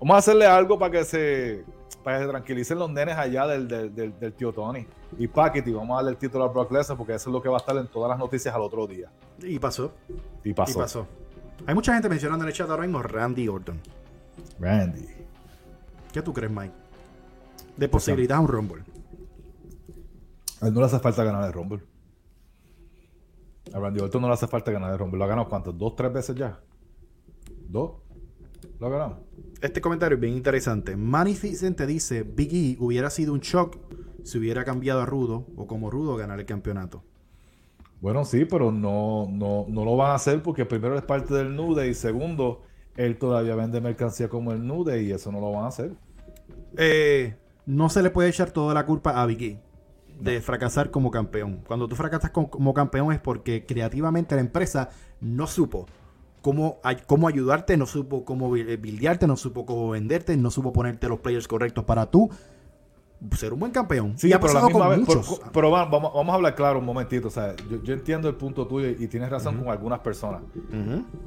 Vamos 0.01 0.15
a 0.15 0.19
hacerle 0.19 0.47
algo 0.47 0.79
para 0.79 0.93
que 0.93 1.05
se 1.05 1.65
para 2.07 2.19
que 2.19 2.25
se 2.25 2.31
tranquilicen 2.31 2.79
los 2.79 2.89
nenes 2.89 3.17
allá 3.17 3.49
del, 3.49 3.67
del, 3.67 3.93
del- 3.93 4.17
del 4.21 4.33
tío 4.33 4.53
Tony. 4.53 4.87
Y 5.19 5.27
Paquete, 5.27 5.73
vamos 5.73 5.91
a 5.91 5.97
darle 5.97 6.13
el 6.13 6.17
título 6.17 6.45
a 6.45 6.49
Brock 6.49 6.71
Lesnar 6.71 6.97
porque 6.97 7.15
eso 7.17 7.31
es 7.31 7.33
lo 7.35 7.43
que 7.43 7.49
va 7.49 7.57
a 7.57 7.59
estar 7.59 7.77
en 7.77 7.89
todas 7.89 8.09
las 8.09 8.17
noticias 8.17 8.55
al 8.55 8.61
otro 8.61 8.87
día. 8.87 9.11
Y 9.43 9.59
pasó. 9.59 9.93
Y 10.45 10.53
pasó. 10.55 10.79
Y 10.79 10.83
pasó. 10.83 11.07
Hay 11.67 11.75
mucha 11.75 11.93
gente 11.95 12.09
mencionando 12.09 12.45
en 12.45 12.49
el 12.51 12.55
chat 12.55 12.71
ahora 12.71 12.83
mismo 12.85 13.03
Randy 13.03 13.49
Orton. 13.49 13.81
Randy. 14.61 15.05
¿Qué 16.13 16.23
tú 16.23 16.33
crees, 16.33 16.53
Mike? 16.53 16.73
De 17.77 17.89
posibilidad 17.89 18.39
a 18.39 18.41
un 18.41 18.47
Rumble. 18.47 18.85
A 20.61 20.69
él 20.69 20.75
no 20.75 20.79
le 20.79 20.87
hace 20.87 21.01
falta 21.01 21.25
ganar 21.25 21.45
el 21.45 21.53
Rumble. 21.53 21.83
A 23.75 23.81
Randy 23.81 23.99
Orton 24.01 24.23
no 24.23 24.29
le 24.29 24.35
hace 24.35 24.47
falta 24.47 24.71
ganar 24.71 24.93
el 24.93 24.99
Rumble. 25.01 25.19
¿Lo 25.19 25.25
ha 25.25 25.27
ganado 25.29 25.49
cuántos? 25.49 25.77
¿Dos, 25.77 25.97
tres 25.97 26.13
veces 26.13 26.37
ya? 26.37 26.61
¿Dos? 27.69 27.95
¿Lo 28.79 28.87
ha 28.87 28.91
ganado? 28.91 29.25
Este 29.63 29.81
comentario 29.81 30.17
es 30.17 30.21
bien 30.21 30.35
interesante. 30.35 30.97
Magnificent 30.97 31.79
te 31.79 31.87
dice, 31.87 32.23
Big 32.23 32.53
E 32.53 32.77
hubiera 32.79 33.09
sido 33.09 33.33
un 33.33 33.41
shock 33.41 33.79
si 34.23 34.39
hubiera 34.39 34.65
cambiado 34.65 35.01
a 35.01 35.07
Rudo 35.07 35.47
o 35.57 35.67
como 35.67 35.91
Rudo 35.91 36.17
ganar 36.17 36.39
el 36.39 36.47
campeonato. 36.47 37.03
Bueno, 38.01 38.25
sí, 38.27 38.45
pero 38.45 38.71
no, 38.71 39.27
no, 39.31 39.65
no 39.69 39.85
lo 39.85 39.97
van 39.97 40.11
a 40.11 40.15
hacer 40.15 40.43
porque 40.43 40.67
primero 40.67 40.97
es 40.97 41.03
parte 41.03 41.33
del 41.33 41.57
Nude 41.57 41.89
y 41.89 41.95
segundo, 41.95 42.63
él 42.97 43.19
todavía 43.19 43.55
vende 43.55 43.81
mercancía 43.81 44.29
como 44.29 44.53
el 44.53 44.67
Nude 44.67 45.03
y 45.03 45.13
eso 45.13 45.33
no 45.33 45.41
lo 45.41 45.53
van 45.53 45.65
a 45.65 45.69
hacer. 45.69 45.93
Eh, 46.77 47.37
no 47.65 47.89
se 47.89 48.03
le 48.03 48.11
puede 48.11 48.29
echar 48.29 48.51
toda 48.51 48.75
la 48.75 48.85
culpa 48.85 49.23
a 49.23 49.25
Big 49.25 49.43
E 49.43 49.63
de 50.21 50.41
fracasar 50.43 50.91
como 50.91 51.11
campeón. 51.11 51.63
Cuando 51.67 51.89
tú 51.89 51.97
fracasas 51.97 52.31
como 52.31 52.75
campeón 52.75 53.13
es 53.13 53.21
porque 53.21 53.65
creativamente 53.65 54.35
la 54.35 54.43
empresa 54.43 54.91
no 55.21 55.47
supo 55.47 55.87
cómo, 56.47 56.79
cómo 57.09 57.27
ayudarte, 57.27 57.77
no 57.77 57.87
supo 57.87 58.25
cómo 58.25 58.53
bildearte, 58.53 59.27
no 59.27 59.37
supo 59.37 59.67
cómo 59.67 59.91
venderte, 59.91 60.37
no 60.37 60.53
supo 60.53 60.73
ponerte 60.73 61.09
los 61.09 61.19
players 61.19 61.49
correctos 61.49 61.83
para 61.83 62.07
tú 62.07 62.31
ser 63.37 63.53
un 63.53 63.59
buen 63.59 63.73
campeón. 63.73 64.15
Sí, 64.17 64.31
pero, 64.41 64.55
la 64.55 64.67
misma 64.67 64.89
vez, 64.91 65.01
pero, 65.53 65.73
vamos, 65.73 66.13
vamos, 66.15 66.29
a 66.29 66.35
hablar 66.35 66.55
claro 66.55 66.79
un 66.79 66.85
momentito. 66.85 67.27
O 67.27 67.31
sea, 67.33 67.57
yo, 67.83 67.93
entiendo 67.93 68.29
el 68.29 68.37
punto 68.37 68.65
tuyo 68.65 68.91
y 68.91 69.09
tienes 69.09 69.29
razón 69.29 69.57
con 69.57 69.71
algunas 69.71 69.99
personas. 69.99 70.43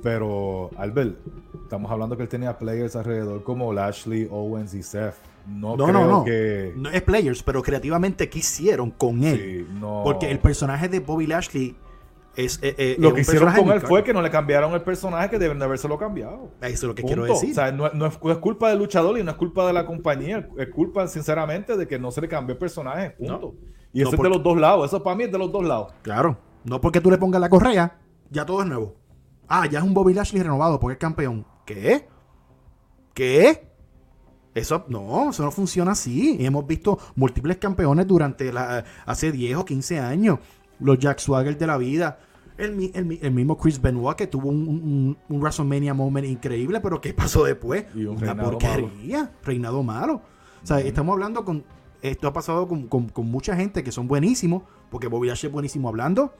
Pero, 0.01 0.69
Albert, 0.77 1.17
estamos 1.63 1.91
hablando 1.91 2.15
que 2.15 2.23
él 2.23 2.29
tenía 2.29 2.57
players 2.57 2.95
alrededor 2.95 3.43
como 3.43 3.73
Lashley, 3.73 4.25
Owens 4.31 4.73
y 4.73 4.83
Seth. 4.83 5.15
No, 5.45 5.75
no, 5.75 5.85
creo 5.85 6.05
no, 6.05 6.23
que... 6.23 6.73
no. 6.77 6.89
es 6.91 7.01
players, 7.01 7.43
pero 7.43 7.61
creativamente, 7.61 8.29
¿qué 8.29 8.39
hicieron 8.39 8.91
con 8.91 9.21
él? 9.25 9.65
Sí, 9.67 9.73
no. 9.81 10.01
Porque 10.05 10.31
el 10.31 10.39
personaje 10.39 10.87
de 10.87 11.01
Bobby 11.01 11.27
Lashley 11.27 11.75
es, 12.35 12.59
eh, 12.61 12.75
eh, 12.77 12.95
lo 12.99 13.13
que 13.13 13.21
hicieron 13.21 13.53
con 13.53 13.69
él 13.69 13.81
fue 13.81 14.03
que 14.03 14.13
no 14.13 14.21
le 14.21 14.29
cambiaron 14.29 14.73
el 14.73 14.81
personaje 14.81 15.29
que 15.29 15.39
deben 15.39 15.59
de 15.59 15.65
habérselo 15.65 15.97
cambiado. 15.97 16.51
Eso 16.61 16.71
es 16.71 16.83
lo 16.83 16.95
que 16.95 17.03
quiero 17.03 17.25
decir. 17.25 17.51
O 17.51 17.53
sea, 17.53 17.71
no, 17.71 18.05
es, 18.05 18.17
culpa 18.37 18.69
del 18.69 18.79
luchador 18.79 19.17
y 19.17 19.23
no 19.23 19.31
es 19.31 19.37
culpa 19.37 19.65
de 19.67 19.73
la 19.73 19.85
compañía. 19.85 20.47
Es 20.57 20.69
culpa, 20.69 21.07
sinceramente, 21.07 21.75
de 21.75 21.87
que 21.87 21.99
no 21.99 22.11
se 22.11 22.21
le 22.21 22.27
cambió 22.27 22.53
el 22.53 22.59
personaje. 22.59 23.11
Punto. 23.11 23.55
y 23.91 24.01
eso 24.01 24.13
es 24.13 24.21
de 24.21 24.29
los 24.29 24.43
dos 24.43 24.57
lados. 24.57 24.85
Eso 24.85 25.03
para 25.03 25.15
mí 25.15 25.23
es 25.23 25.31
de 25.31 25.37
los 25.37 25.51
dos 25.51 25.65
lados. 25.65 25.93
Claro. 26.01 26.37
No 26.63 26.79
porque 26.79 27.01
tú 27.01 27.09
le 27.09 27.17
pongas 27.17 27.41
la 27.41 27.49
correa, 27.49 27.99
ya 28.29 28.45
todo 28.45 28.61
es 28.61 28.67
nuevo. 28.67 28.95
Ah, 29.47 29.65
ya 29.65 29.79
es 29.79 29.85
un 29.85 29.93
Bobby 29.93 30.13
Lashley 30.13 30.43
renovado 30.43 30.79
porque 30.79 30.93
es 30.93 30.99
campeón. 30.99 31.45
¿Qué? 31.65 32.07
¿Qué? 33.13 33.69
Eso 34.53 34.85
no, 34.87 35.29
eso 35.29 35.43
no 35.43 35.51
funciona 35.51 35.91
así. 35.91 36.37
Hemos 36.39 36.65
visto 36.67 36.99
múltiples 37.15 37.57
campeones 37.57 38.07
durante 38.07 38.51
la, 38.51 38.83
hace 39.05 39.31
10 39.31 39.57
o 39.57 39.65
15 39.65 39.99
años. 39.99 40.39
Los 40.79 40.99
Jack 40.99 41.19
Swagger 41.19 41.57
de 41.57 41.67
la 41.67 41.77
vida. 41.77 42.19
El, 42.57 42.75
mismo 42.75 43.57
Chris 43.57 43.81
Benoit 43.81 44.17
que 44.17 44.27
tuvo 44.27 44.49
un, 44.49 45.17
WrestleMania 45.29 45.93
moment 45.93 46.27
increíble, 46.27 46.81
pero 46.81 46.99
¿qué 46.99 47.13
pasó 47.13 47.45
después? 47.45 47.85
Una 47.95 48.35
porquería, 48.35 49.31
reinado 49.43 49.81
malo. 49.81 50.21
O 50.61 50.67
sea, 50.67 50.79
estamos 50.79 51.13
hablando 51.13 51.45
con. 51.45 51.63
Esto 52.01 52.27
ha 52.27 52.33
pasado 52.33 52.67
con, 52.67 53.11
mucha 53.25 53.55
gente 53.55 53.83
que 53.83 53.91
son 53.91 54.07
buenísimos, 54.07 54.63
porque 54.89 55.07
Bobby 55.07 55.27
Lashley 55.27 55.49
es 55.49 55.53
buenísimo 55.53 55.89
hablando, 55.89 56.33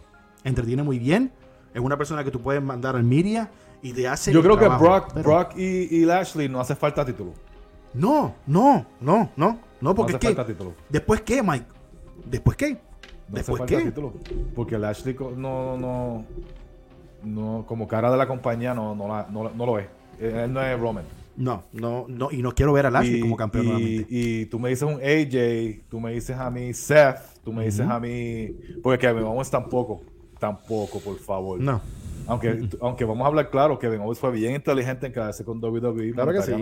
entretiene 0.44 0.84
muy 0.84 1.00
bien, 1.00 1.32
es 1.74 1.82
una 1.82 1.98
persona 1.98 2.24
que 2.24 2.32
tú 2.32 2.42
puedes 2.42 2.64
mandar 2.64 2.96
al 2.96 3.04
media 3.04 3.52
y 3.82 3.94
te 3.94 4.08
hace. 4.08 4.32
Yo 4.32 4.42
creo 4.42 4.58
que 4.58 4.68
Brock, 4.68 5.14
Brock 5.22 5.58
y, 5.58 6.06
Lashley 6.06 6.48
no 6.48 6.60
hace 6.60 6.76
falta 6.76 7.06
título. 7.06 7.34
No, 7.94 8.36
no, 8.46 8.86
no, 9.02 9.32
no, 9.36 9.60
no, 9.82 9.96
porque 9.96 10.14
no 10.14 10.18
hace 10.18 10.28
falta 10.28 10.46
título. 10.46 10.74
¿Después 10.88 11.22
qué, 11.22 11.44
Mike? 11.44 11.66
¿Después 12.26 12.56
qué? 12.56 12.78
¿Después 13.32 13.62
qué? 13.68 13.78
Título, 13.78 14.14
porque 14.56 14.78
Lashley 14.78 15.16
no, 15.36 15.78
no, 15.78 16.26
no, 17.24 17.66
como 17.68 17.88
cara 17.88 18.12
de 18.12 18.18
la 18.18 18.28
compañía 18.28 18.74
no, 18.74 18.96
no, 18.96 19.08
no, 19.30 19.66
lo 19.66 19.80
es. 19.80 19.88
Él 20.20 20.52
no 20.52 20.62
es 20.62 20.80
Roman. 20.80 21.06
No, 21.38 21.64
no, 21.72 22.06
no, 22.10 22.32
y 22.32 22.42
no 22.42 22.54
quiero 22.54 22.74
ver 22.74 22.88
a 22.88 22.92
Lashley 22.92 23.22
como 23.22 23.38
campeón 23.38 23.66
y, 23.66 23.70
nuevamente. 23.70 24.06
Y 24.10 24.46
tú 24.48 24.60
me 24.60 24.70
dices 24.70 24.84
un 24.84 24.96
AJ, 24.96 25.86
tú 25.90 26.00
me 26.00 26.12
dices 26.14 26.38
a 26.38 26.50
mí 26.50 26.74
Seth, 26.74 27.20
tú 27.44 27.54
me 27.54 27.66
dices 27.66 27.88
a 27.88 28.00
mí. 28.00 28.50
Porque 28.84 29.08
Kevin 29.08 29.24
Owens 29.24 29.50
tampoco, 29.50 30.02
tampoco, 30.40 31.00
por 31.00 31.18
favor. 31.18 31.60
No. 31.60 31.82
Aunque, 32.30 32.70
aunque 32.80 33.06
vamos 33.06 33.26
a 33.26 33.28
hablar 33.28 33.50
claro, 33.50 33.80
Kevin 33.80 34.02
Owens 34.02 34.20
fue 34.20 34.32
bien 34.32 34.56
inteligente 34.56 35.08
en 35.08 35.14
quedarse 35.14 35.44
con 35.44 35.64
WWE. 35.64 36.14
Claro 36.14 36.32
que 36.32 36.42
sí. 36.44 36.54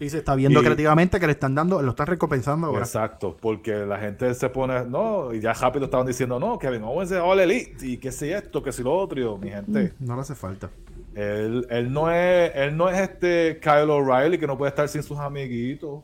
Y 0.00 0.10
se 0.10 0.18
está 0.18 0.34
viendo 0.34 0.60
creativamente 0.60 1.18
que 1.18 1.26
le 1.26 1.32
están 1.32 1.54
dando, 1.54 1.80
lo 1.80 1.90
están 1.90 2.06
recompensando 2.06 2.66
ahora. 2.66 2.80
Exacto, 2.80 3.36
porque 3.40 3.74
la 3.74 3.98
gente 3.98 4.32
se 4.34 4.48
pone, 4.50 4.84
no, 4.84 5.32
y 5.32 5.40
ya 5.40 5.54
rápido 5.54 5.86
estaban 5.86 6.06
diciendo, 6.06 6.38
no, 6.38 6.58
Kevin 6.58 6.82
Owens 6.82 7.10
es 7.10 7.18
All 7.18 7.40
Elite, 7.40 7.86
y 7.86 7.96
qué 7.96 8.12
sé 8.12 8.32
esto, 8.32 8.62
qué 8.62 8.70
si 8.70 8.82
lo 8.82 8.94
otro, 8.94 9.38
mi 9.38 9.50
gente. 9.50 9.94
Mm, 9.98 10.06
no 10.06 10.14
le 10.14 10.20
hace 10.20 10.34
falta. 10.34 10.70
Él, 11.14 11.66
él, 11.70 11.92
no 11.92 12.10
es, 12.12 12.52
él 12.54 12.76
no 12.76 12.88
es 12.88 12.98
este 13.00 13.58
Kyle 13.60 13.90
O'Reilly 13.90 14.38
que 14.38 14.46
no 14.46 14.56
puede 14.56 14.68
estar 14.68 14.88
sin 14.88 15.02
sus 15.02 15.18
amiguitos. 15.18 16.02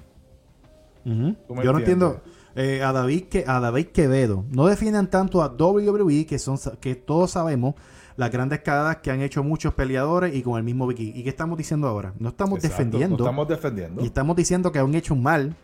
Yo 1.05 1.73
no 1.73 1.79
entiendo. 1.79 2.21
Eh, 2.57 2.83
a, 2.83 2.93
David 2.93 3.25
que, 3.25 3.45
a 3.47 3.59
David 3.59 3.87
Quevedo. 3.87 4.45
No 4.51 4.67
defiendan 4.67 5.11
tanto 5.11 5.43
a 5.43 5.49
WWE, 5.49 6.25
que, 6.27 6.39
son, 6.39 6.57
que 6.81 6.95
todos 6.95 7.33
sabemos 7.33 7.75
las 8.17 8.31
grandes 8.31 8.61
cagadas 8.61 8.99
que 8.99 9.11
han 9.11 9.21
hecho 9.21 9.43
muchos 9.43 9.75
peleadores 9.75 10.35
y 10.35 10.43
con 10.43 10.59
el 10.59 10.65
mismo 10.65 10.87
Vicky. 10.87 11.13
¿Y 11.15 11.23
qué 11.23 11.29
estamos 11.29 11.59
diciendo 11.59 11.89
ahora? 11.89 12.15
No 12.19 12.29
estamos 12.31 12.63
defendiendo. 12.63 13.17
No 13.17 13.25
estamos 13.25 13.49
defendiendo. 13.49 14.03
Y 14.03 14.07
estamos 14.07 14.37
diciendo 14.37 14.73
que 14.73 14.79
han 14.79 14.95
hecho 14.95 15.15
un 15.15 15.23
mal. 15.23 15.57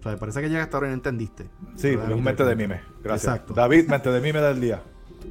O 0.00 0.02
sea, 0.02 0.18
parece 0.18 0.42
que 0.42 0.48
llega 0.48 0.62
hasta 0.62 0.76
ahora 0.76 0.88
y 0.88 0.90
no 0.90 0.96
entendiste. 0.96 1.46
Sí, 1.76 1.88
es 1.88 1.98
un 1.98 2.22
mente 2.22 2.44
de 2.44 2.54
mime. 2.54 2.82
Gracias. 3.02 3.34
Exacto. 3.34 3.54
David, 3.54 3.88
mente 3.88 4.10
de 4.10 4.20
mime 4.20 4.40
del 4.40 4.60
día. 4.60 4.82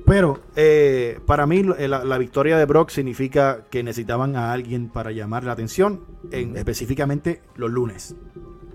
Pero 0.05 0.39
eh, 0.55 1.19
para 1.25 1.45
mí 1.45 1.61
eh, 1.77 1.87
la, 1.87 2.17
victoria 2.17 2.57
de 2.57 2.65
Brock 2.65 2.89
significa 2.89 3.65
que 3.69 3.83
necesitaban 3.83 4.35
a 4.35 4.51
alguien 4.51 4.89
para 4.89 5.11
llamar 5.11 5.43
la 5.43 5.51
atención, 5.51 6.01
en, 6.31 6.57
específicamente 6.57 7.41
los 7.55 7.69
lunes. 7.69 8.15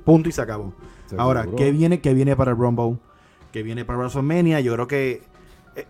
Punto 0.04 0.28
y 0.28 0.32
se 0.32 0.40
acabó. 0.40 0.72
Ahora, 1.16 1.46
¿qué 1.56 1.72
viene? 1.72 2.00
¿Qué 2.00 2.14
viene 2.14 2.36
para 2.36 2.52
el 2.52 2.56
Rumble? 2.56 2.98
¿Qué 3.52 3.62
viene 3.62 3.84
para 3.84 3.98
WrestleMania? 3.98 4.60
Yo 4.60 4.74
creo 4.74 4.86
que 4.86 5.22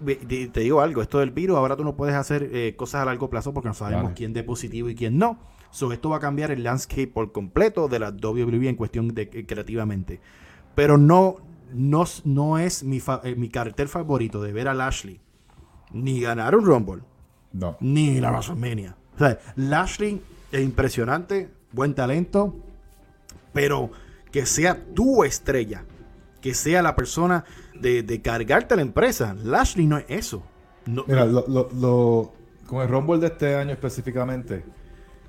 eh, 0.07 0.50
te 0.52 0.61
digo 0.61 0.80
algo, 0.80 1.02
esto 1.02 1.18
del 1.18 1.30
virus, 1.30 1.57
ahora 1.57 1.76
tú 1.76 1.85
no 1.85 1.97
puedes 1.97 2.14
hacer 2.14 2.50
eh, 2.52 2.75
cosas 2.76 3.02
a 3.02 3.04
largo 3.04 3.30
plazo 3.30 3.52
porque 3.54 3.68
no 3.68 3.75
sabemos 3.75 4.12
quién 4.14 4.33
de 4.33 4.42
positivo 4.42 4.88
y 4.88 4.95
quién 4.95 5.18
no. 5.18 5.38
So, 5.71 5.92
esto 5.92 6.09
va 6.11 6.16
a 6.16 6.21
cambiar 6.21 6.50
el 6.50 6.62
landscape 6.62 7.09
por 7.09 7.30
completo 7.33 7.88
de 7.88 7.99
la 7.99 8.11
WWE 8.11 8.68
en 8.68 8.76
cuestión 8.76 9.09
de 9.09 9.30
eh, 9.33 9.45
creativamente. 9.47 10.21
Pero 10.75 10.97
no, 10.97 11.37
no, 11.73 12.04
no 12.25 12.59
es 12.59 12.85
mi, 12.85 13.02
mi 13.37 13.49
cartel 13.49 13.88
favorito 13.88 14.42
de 14.42 14.52
ver 14.52 14.68
a 14.68 14.75
Lashley 14.75 15.21
ni 15.92 16.21
ganar 16.21 16.54
un 16.54 16.64
Rumble. 16.64 17.02
No. 17.52 17.76
Ni 17.80 18.21
la 18.21 18.30
WrestleMania. 18.30 18.97
O 19.14 19.18
sea, 19.18 19.38
Lashley 19.57 20.21
es 20.52 20.62
impresionante, 20.62 21.50
buen 21.73 21.95
talento, 21.95 22.54
pero 23.52 23.90
que 24.30 24.47
sea 24.47 24.85
tu 24.95 25.25
estrella, 25.25 25.85
que 26.40 26.54
sea 26.54 26.83
la 26.83 26.95
persona 26.95 27.45
de, 27.80 28.21
cargarte 28.23 28.75
a 28.75 28.76
la 28.76 28.83
empresa. 28.83 29.35
Lashley 29.42 29.87
no 29.87 29.99
es 29.99 30.07
eso. 30.09 30.42
Mira, 30.87 31.26
lo, 31.26 32.33
con 32.66 32.83
el 32.83 32.88
Rumble 32.88 33.18
de 33.18 33.26
este 33.26 33.54
año 33.54 33.73
específicamente, 33.73 34.64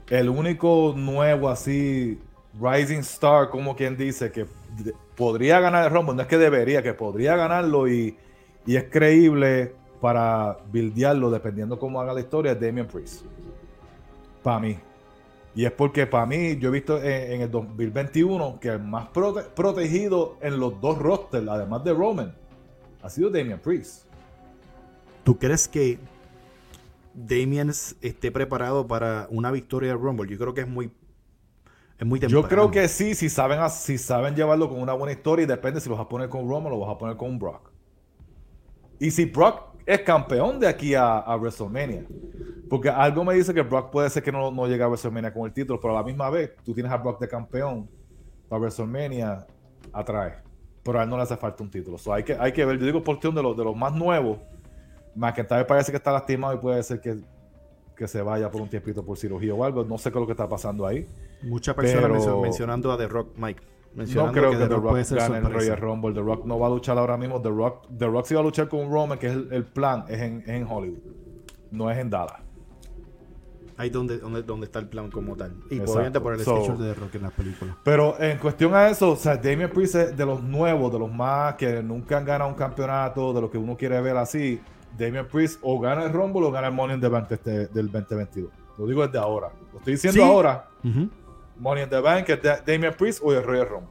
el 0.09 0.29
único 0.29 0.93
nuevo 0.95 1.49
así, 1.49 2.19
Rising 2.59 2.99
Star, 2.99 3.49
como 3.49 3.75
quien 3.75 3.97
dice, 3.97 4.31
que 4.31 4.45
podría 5.15 5.59
ganar 5.59 5.85
el 5.85 5.91
Rumble, 5.91 6.15
no 6.15 6.21
es 6.21 6.27
que 6.27 6.37
debería, 6.37 6.81
que 6.81 6.93
podría 6.93 7.35
ganarlo 7.35 7.87
y, 7.87 8.17
es 8.65 8.83
creíble 8.91 9.73
para 9.99 10.59
buildearlo 10.71 11.31
dependiendo 11.31 11.79
cómo 11.79 11.99
haga 11.99 12.13
la 12.13 12.19
historia, 12.19 12.51
es 12.51 12.59
Damian 12.59 12.87
Priest. 12.87 13.23
Para 14.43 14.59
mí. 14.59 14.79
Y 15.55 15.65
es 15.65 15.71
porque 15.71 16.05
para 16.05 16.25
mí, 16.25 16.57
yo 16.57 16.69
he 16.69 16.71
visto 16.71 17.01
en, 17.01 17.41
el 17.41 17.49
2021 17.51 18.59
que 18.59 18.69
el 18.69 18.79
más 18.79 19.09
protegido 19.09 20.37
en 20.41 20.59
los 20.59 20.79
dos 20.79 20.97
rosters, 20.99 21.47
además 21.47 21.83
de 21.83 21.93
Roman, 21.93 22.35
ha 23.01 23.09
sido 23.09 23.29
Damian 23.29 23.59
Priest. 23.59 24.05
¿Tú 25.23 25.37
crees 25.37 25.67
que 25.67 25.99
Damian 27.13 27.69
esté 27.69 28.31
preparado 28.31 28.87
para 28.87 29.27
una 29.31 29.51
victoria 29.51 29.89
de 29.89 29.95
Rumble? 29.95 30.29
Yo 30.29 30.37
creo 30.37 30.53
que 30.53 30.61
es 30.61 30.67
muy 30.67 30.91
es 31.99 32.07
muy 32.07 32.19
temprano. 32.19 32.41
Yo 32.41 32.47
creo 32.47 32.71
que 32.71 32.87
sí, 32.87 33.13
si 33.13 33.29
saben, 33.29 33.59
si 33.69 33.97
saben 33.97 34.33
llevarlo 34.33 34.69
con 34.69 34.81
una 34.81 34.93
buena 34.93 35.11
historia 35.11 35.43
y 35.43 35.45
depende 35.47 35.81
si 35.81 35.89
lo 35.89 35.95
vas 35.95 36.05
a 36.05 36.09
poner 36.09 36.29
con 36.29 36.47
Roman 36.47 36.71
o 36.71 36.77
lo 36.77 36.79
vas 36.79 36.95
a 36.95 36.97
poner 36.97 37.17
con 37.17 37.37
Brock. 37.37 37.71
Y 38.99 39.11
si 39.11 39.25
Brock 39.25 39.68
es 39.89 40.01
campeón 40.01 40.59
de 40.59 40.67
aquí 40.67 40.93
a, 40.93 41.35
WrestleMania. 41.35 42.05
Porque 42.69 42.89
algo 42.89 43.23
me 43.23 43.33
dice 43.33 43.55
que 43.55 43.63
Brock 43.63 43.89
puede 43.89 44.07
ser 44.11 44.21
que 44.21 44.31
no, 44.31 44.51
no 44.51 44.67
llegue 44.67 44.83
a 44.83 44.87
WrestleMania 44.87 45.33
con 45.33 45.47
el 45.47 45.51
título, 45.51 45.79
pero 45.79 45.97
a 45.97 46.01
la 46.01 46.03
misma 46.03 46.29
vez 46.29 46.51
tú 46.63 46.75
tienes 46.75 46.91
a 46.91 46.97
Brock 46.97 47.19
de 47.19 47.27
campeón 47.27 47.89
para 48.47 48.59
WrestleMania, 48.59 49.47
atrae. 49.91 50.35
Pero 50.83 50.99
a 50.99 51.03
él 51.03 51.09
no 51.09 51.17
le 51.17 51.23
hace 51.23 51.35
falta 51.37 51.63
un 51.63 51.71
título. 51.71 51.97
hay, 52.13 52.23
que, 52.23 52.37
hay 52.39 52.51
que 52.51 52.63
ver, 52.65 52.77
yo 52.77 52.85
digo 52.85 53.03
por 53.03 53.19
de, 53.19 53.41
los 53.41 53.57
de 53.57 53.63
los 53.63 53.75
más 53.75 53.91
nuevos, 53.91 54.37
más 55.15 55.33
que 55.33 55.43
tal 55.43 55.57
vez 55.57 55.67
parece 55.67 55.91
que 55.91 55.97
está 55.97 56.11
lastimado 56.11 56.53
y 56.53 56.57
puede 56.57 56.83
ser 56.83 57.01
que, 57.01 57.17
que 57.97 58.07
se 58.07 58.21
vaya 58.21 58.51
por 58.51 58.61
un 58.61 58.69
tiempito 58.69 59.03
por 59.03 59.17
cirugía 59.17 59.55
o 59.55 59.63
algo. 59.63 59.83
No 59.85 59.97
sé 59.97 60.11
qué 60.11 60.19
es 60.19 60.21
lo 60.21 60.27
que 60.27 60.33
está 60.33 60.47
pasando 60.47 60.85
ahí. 60.85 61.07
Muchas 61.41 61.73
personas 61.73 62.27
mencionando 62.39 62.91
a 62.91 62.97
The 62.99 63.07
Rock, 63.07 63.35
Mike 63.37 63.63
no 63.95 64.31
creo 64.31 64.51
que, 64.51 64.57
The, 64.57 64.67
Rock, 64.67 64.97
gane 65.11 65.37
el 65.39 65.51
Royal 65.53 65.77
Rumble. 65.77 66.13
The 66.13 66.21
Rock 66.21 66.45
no 66.45 66.59
va 66.59 66.67
a 66.67 66.69
luchar 66.69 66.97
ahora 66.97 67.17
mismo. 67.17 67.41
The 67.41 67.49
Rock, 67.49 67.87
The 67.97 68.07
Rock 68.07 68.25
sí 68.25 68.33
va 68.35 68.39
a 68.41 68.43
luchar 68.43 68.67
con 68.69 68.89
Roman, 68.91 69.17
que 69.17 69.27
es 69.27 69.33
el, 69.33 69.65
plan, 69.65 70.05
es 70.07 70.21
en, 70.21 70.67
Hollywood. 70.69 70.99
no 71.71 71.89
es 71.91 71.97
en 71.97 72.09
Dallas. 72.09 72.37
Ahí 73.77 73.89
donde, 73.89 74.17
donde, 74.17 74.43
donde 74.43 74.65
está 74.65 74.79
el 74.79 74.89
plan 74.89 75.09
como 75.09 75.37
tal. 75.37 75.53
Y 75.69 75.75
Exacto. 75.75 75.93
obviamente 75.93 76.19
por 76.19 76.33
el 76.33 76.39
So- 76.41 76.75
de 76.77 76.93
Rock 76.93 77.15
en 77.15 77.21
las 77.23 77.31
películas. 77.31 77.75
Pero 77.83 78.19
en 78.19 78.37
cuestión 78.37 78.75
a 78.75 78.89
eso, 78.89 79.11
o 79.11 79.15
sea, 79.15 79.37
Damian 79.37 79.69
Priest 79.69 79.95
es 79.95 80.17
de 80.17 80.25
los 80.25 80.43
nuevos, 80.43 80.91
de 80.91 80.99
los 80.99 81.09
más 81.11 81.55
que 81.55 81.81
nunca 81.81 82.17
han 82.17 82.25
ganado 82.25 82.49
un 82.49 82.55
campeonato, 82.57 83.31
de 83.31 83.39
lo 83.41 83.49
que 83.49 83.57
uno 83.57 83.77
quiere 83.77 83.99
ver 84.01 84.17
así. 84.17 84.59
Damian 84.97 85.27
Priest 85.27 85.59
o 85.63 85.79
gana 85.79 86.03
el 86.03 86.11
Rumble 86.11 86.45
o 86.45 86.51
gana 86.51 86.67
el 86.67 86.73
Money 86.73 86.95
in 86.95 87.01
the 87.01 87.07
Bank 87.07 87.31
este- 87.31 87.67
del 87.67 87.89
2022. 87.89 88.51
Lo 88.77 88.85
digo 88.85 89.05
desde 89.05 89.17
ahora. 89.17 89.49
Lo 89.71 89.79
estoy 89.79 89.93
diciendo 89.93 90.21
Sí. 90.23 90.27
ahora. 90.27 90.67
Money 91.59 91.83
in 91.83 91.89
the 91.89 91.99
Bank 91.99 92.29
es 92.29 92.41
de 92.41 92.49
Damian 92.65 92.93
Priest 92.97 93.19
o 93.23 93.33
el 93.33 93.43
Royal 93.43 93.67
Rumble. 93.67 93.89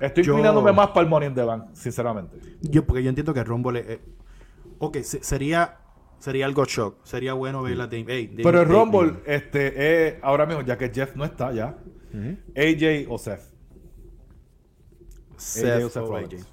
Estoy 0.00 0.24
inclinándome 0.24 0.72
más 0.72 0.88
para 0.88 1.00
el 1.02 1.08
Money 1.08 1.28
in 1.28 1.34
the 1.34 1.42
Bank, 1.44 1.66
sinceramente. 1.72 2.38
Yo, 2.60 2.84
porque 2.84 3.02
yo 3.02 3.08
entiendo 3.08 3.32
que 3.32 3.40
el 3.40 3.46
Rumble 3.46 3.80
es- 3.80 3.88
eh, 3.88 4.00
ok, 4.78 4.98
se- 5.02 5.22
sería, 5.24 5.78
sería 6.18 6.46
algo 6.46 6.64
shock. 6.64 6.96
Sería 7.04 7.32
bueno 7.34 7.62
ver 7.62 7.76
la 7.76 7.86
Dame. 7.86 8.04
hey, 8.08 8.26
Dame- 8.28 8.42
Pero 8.42 8.62
el 8.62 8.68
Dame- 8.68 8.78
Rumble, 8.78 9.22
este, 9.26 10.08
es 10.08 10.14
ahora 10.22 10.46
mismo, 10.46 10.62
ya 10.62 10.76
que 10.76 10.90
Jeff 10.90 11.14
no 11.16 11.24
está 11.24 11.52
ya. 11.52 11.76
AJ 12.56 13.06
o 13.08 13.18
Seth. 13.18 13.40
Seth 15.36 15.84
o 15.84 15.88
Seth 15.88 16.06
Rollins. 16.06 16.46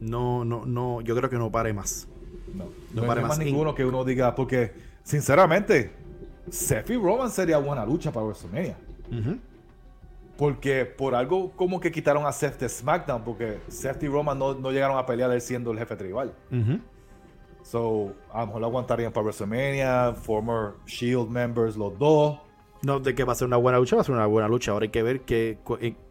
No, 0.00 0.44
no, 0.44 0.64
no. 0.66 1.00
Yo 1.02 1.14
creo 1.14 1.28
que 1.30 1.36
no 1.36 1.50
pare 1.50 1.72
más. 1.72 2.08
No, 2.54 2.64
No 2.64 2.70
no, 2.94 3.02
hay 3.02 3.08
para 3.08 3.20
más 3.22 3.28
más. 3.30 3.38
ninguno 3.38 3.74
que 3.74 3.84
uno 3.84 4.04
diga, 4.04 4.34
porque 4.34 4.72
sinceramente, 5.02 5.92
Seth 6.50 6.90
y 6.90 6.96
Roman 6.96 7.30
sería 7.30 7.58
buena 7.58 7.84
lucha 7.84 8.10
para 8.10 8.26
WrestleMania. 8.26 8.76
Ujú. 9.10 9.38
Porque 10.36 10.86
por 10.86 11.14
algo 11.14 11.50
como 11.52 11.80
que 11.80 11.92
quitaron 11.92 12.24
a 12.26 12.32
Seth 12.32 12.58
de 12.60 12.68
SmackDown, 12.68 13.22
porque 13.24 13.58
Seth 13.68 14.02
y 14.02 14.08
Roman 14.08 14.38
no, 14.38 14.54
no 14.54 14.70
llegaron 14.72 14.96
a 14.96 15.04
pelear 15.04 15.30
él 15.32 15.40
siendo 15.40 15.70
el 15.72 15.78
jefe 15.78 15.96
tribal. 15.96 16.32
Ujú. 16.50 16.78
So, 17.62 18.14
a 18.32 18.40
lo 18.40 18.46
mejor 18.46 18.60
lo 18.62 18.66
aguantarían 18.68 19.12
para 19.12 19.24
WrestleMania, 19.24 20.14
former 20.14 20.72
Shield 20.86 21.28
members, 21.28 21.76
los 21.76 21.98
dos. 21.98 22.38
No, 22.82 22.98
de 22.98 23.14
que 23.14 23.24
va 23.24 23.32
a 23.32 23.36
ser 23.36 23.46
una 23.48 23.58
buena 23.58 23.78
lucha, 23.78 23.96
va 23.96 24.00
a 24.02 24.04
ser 24.06 24.14
una 24.14 24.24
buena 24.24 24.48
lucha. 24.48 24.72
Ahora 24.72 24.84
hay 24.84 24.88
que 24.90 25.02
ver 25.02 25.20
qué, 25.20 25.58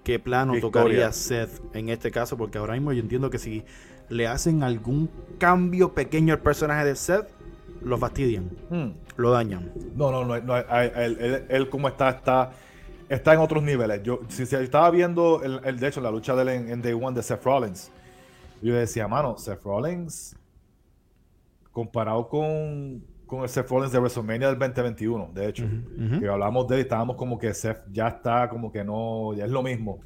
qué 0.03 0.19
plano 0.19 0.53
Victoria. 0.53 0.71
tocaría 0.83 1.11
Seth 1.11 1.59
en 1.75 1.89
este 1.89 2.11
caso, 2.11 2.37
porque 2.37 2.59
ahora 2.59 2.73
mismo 2.73 2.93
yo 2.93 3.01
entiendo 3.01 3.31
que 3.31 3.39
si 3.39 3.63
le 4.09 4.27
hacen 4.27 4.61
algún 4.61 5.09
cambio 5.39 5.95
pequeño 5.95 6.35
al 6.35 6.39
personaje 6.41 6.85
de 6.85 6.95
Seth, 6.95 7.27
lo 7.81 7.97
fastidian, 7.97 8.51
Hmm. 8.69 8.89
lo 9.17 9.31
dañan. 9.31 9.71
No, 9.95 10.11
no, 10.11 10.23
no, 10.23 10.39
no, 10.39 10.55
él, 10.55 10.65
él- 10.95 11.17
él- 11.19 11.45
él 11.49 11.69
como 11.69 11.87
está, 11.87 12.09
está, 12.09 12.51
está 13.09 13.33
en 13.33 13.39
otros 13.39 13.61
niveles. 13.63 14.01
Yo, 14.03 14.19
si, 14.29 14.45
si 14.45 14.55
estaba 14.55 14.89
viendo, 14.91 15.41
el, 15.43 15.59
el- 15.63 15.79
de 15.79 15.87
hecho, 15.87 15.99
la 16.01 16.11
lucha 16.11 16.35
de 16.35 16.41
él 16.43 16.49
en, 16.49 16.69
en 16.69 16.81
Day 16.81 16.93
One 16.93 17.15
de 17.15 17.23
Seth 17.23 17.43
Rollins, 17.43 17.91
yo 18.61 18.73
decía, 18.75 19.07
mano, 19.07 19.37
Seth 19.37 19.63
Rollins, 19.63 20.35
comparado 21.71 22.27
con, 22.27 23.03
con 23.25 23.41
el 23.43 23.49
Seth 23.49 23.69
Rollins 23.69 23.91
de 23.91 23.99
WrestleMania 23.99 24.47
del 24.47 24.59
2021, 24.59 25.31
de 25.33 25.47
hecho, 25.47 25.65
que 26.19 26.27
hablamos 26.27 26.67
de 26.67 26.75
él, 26.75 26.81
estábamos 26.81 27.15
como 27.15 27.37
que 27.37 27.53
Seth 27.53 27.79
ya 27.91 28.07
está, 28.09 28.49
como 28.49 28.71
que 28.71 28.83
no, 28.83 29.33
ya 29.33 29.45
es 29.45 29.51
lo 29.51 29.63
mismo. 29.63 29.99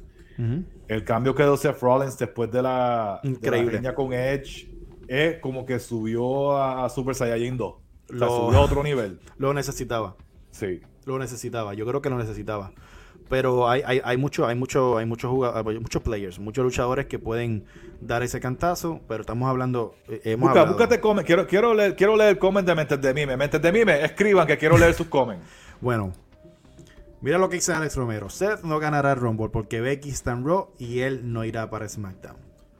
El 0.88 1.04
cambio 1.04 1.34
que 1.34 1.42
dio 1.44 1.56
Seth 1.56 1.80
Rollins 1.80 2.18
después 2.18 2.50
de 2.50 2.60
la, 2.62 3.20
de 3.22 3.28
la 3.28 3.34
Increíble. 3.58 3.94
con 3.94 4.12
Edge 4.12 4.68
es 5.06 5.38
como 5.38 5.64
que 5.64 5.78
subió 5.78 6.56
a, 6.56 6.88
Super 6.88 7.14
Saiyajin 7.14 7.56
2. 7.56 7.68
O 7.72 7.78
sea, 8.08 8.16
Lo- 8.18 8.28
subió 8.46 8.58
a 8.58 8.62
otro 8.62 8.82
nivel. 8.82 9.20
Lo 9.38 9.54
necesitaba. 9.54 10.16
Sí. 10.50 10.80
Lo 11.06 11.18
necesitaba, 11.18 11.74
yo 11.74 11.86
creo 11.86 12.00
que 12.02 12.10
lo 12.10 12.18
necesitaba. 12.18 12.72
Pero 13.28 13.68
hay, 13.68 13.82
hay, 13.86 14.00
hay 14.04 14.16
mucho, 14.16 14.46
hay 14.46 14.54
mucho, 14.54 14.98
hay 14.98 15.06
muchos 15.06 15.30
jugadores, 15.30 15.80
muchos 15.80 16.02
players, 16.02 16.38
muchos 16.38 16.62
luchadores 16.64 17.06
que 17.06 17.18
pueden 17.18 17.64
dar 18.00 18.22
ese 18.22 18.38
cantazo, 18.38 19.00
pero 19.08 19.22
estamos 19.22 19.48
hablando, 19.48 19.94
eh, 20.08 20.20
hemos 20.24 20.50
Busca, 20.50 20.64
búscate 20.64 21.00
comment. 21.00 21.26
Quiero, 21.26 21.46
quiero, 21.46 21.72
leer, 21.72 21.96
quiero 21.96 22.16
leer 22.16 22.30
el 22.30 22.38
comment 22.38 22.66
de 22.66 22.74
Mentes 22.74 23.00
de 23.00 23.14
Mime. 23.14 23.36
Mentes 23.36 23.62
de 23.62 23.72
Mime, 23.72 24.04
escriban 24.04 24.46
que 24.46 24.58
quiero 24.58 24.76
leer 24.78 24.94
sus 24.94 25.06
comments. 25.06 25.44
Bueno, 25.80 26.12
mira 27.20 27.36
lo 27.36 27.48
que 27.50 27.56
dice 27.56 27.72
Alex 27.72 27.96
Romero. 27.96 28.30
Seth 28.30 28.62
no 28.62 28.78
ganará 28.78 29.12
el 29.12 29.18
Rumble 29.18 29.48
porque 29.50 29.80
Becky 29.80 30.08
está 30.10 30.32
en 30.32 30.46
Raw 30.46 30.68
y 30.78 31.00
él 31.00 31.32
no 31.32 31.44
irá 31.44 31.68
para 31.68 31.86
SmackDown. 31.88 32.36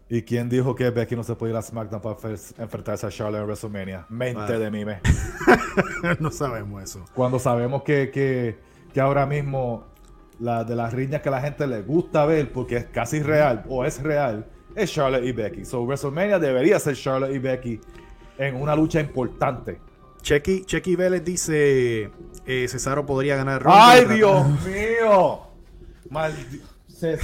¿Y 0.08 0.22
quién 0.22 0.48
dijo 0.48 0.74
que 0.74 0.90
Becky 0.90 1.16
no 1.16 1.24
se 1.24 1.34
puede 1.34 1.52
ir 1.52 1.56
a 1.58 1.62
SmackDown 1.62 2.00
para 2.00 2.16
enfrentarse 2.58 3.06
a 3.06 3.10
Charlotte 3.10 3.40
en 3.40 3.46
WrestleMania? 3.46 4.06
Mente 4.08 4.40
Ah. 4.54 4.58
de 4.58 4.70
Mime. 4.70 5.00
no 6.20 6.30
sabemos 6.30 6.82
eso. 6.82 7.04
Cuando 7.14 7.38
sabemos 7.38 7.82
que, 7.82 8.10
que, 8.10 8.56
que 8.92 9.00
ahora 9.00 9.26
mismo 9.26 9.86
la 10.40 10.64
de 10.64 10.74
las 10.76 10.92
riñas 10.92 11.22
que 11.22 11.28
a 11.28 11.32
la 11.32 11.40
gente 11.40 11.66
le 11.66 11.82
gusta 11.82 12.24
ver 12.26 12.50
porque 12.52 12.76
es 12.76 12.84
casi 12.86 13.22
real 13.22 13.64
o 13.68 13.84
es 13.84 14.02
real 14.02 14.46
es 14.74 14.92
Charlotte 14.92 15.24
y 15.24 15.32
Becky. 15.32 15.64
So 15.64 15.82
WrestleMania 15.84 16.38
debería 16.38 16.78
ser 16.80 16.96
Charlotte 16.96 17.32
y 17.34 17.38
Becky 17.38 17.80
en 18.38 18.56
una 18.60 18.74
lucha 18.74 18.98
importante. 19.00 19.80
Checky, 20.22 20.64
Checky 20.64 20.96
Vélez 20.96 21.22
dice, 21.22 22.10
eh, 22.46 22.66
Cesaro 22.68 23.04
podría 23.06 23.36
ganar. 23.36 23.62
¡Ay, 23.66 24.04
Dios 24.06 24.44
mío! 24.64 25.40
Maldi- 26.10 26.62
Ce- 26.88 27.18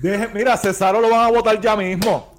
deje- 0.00 0.30
Mira, 0.34 0.56
Cesaro 0.56 1.00
lo 1.00 1.10
van 1.10 1.26
a 1.26 1.30
votar 1.30 1.60
ya 1.60 1.76
mismo. 1.76 2.32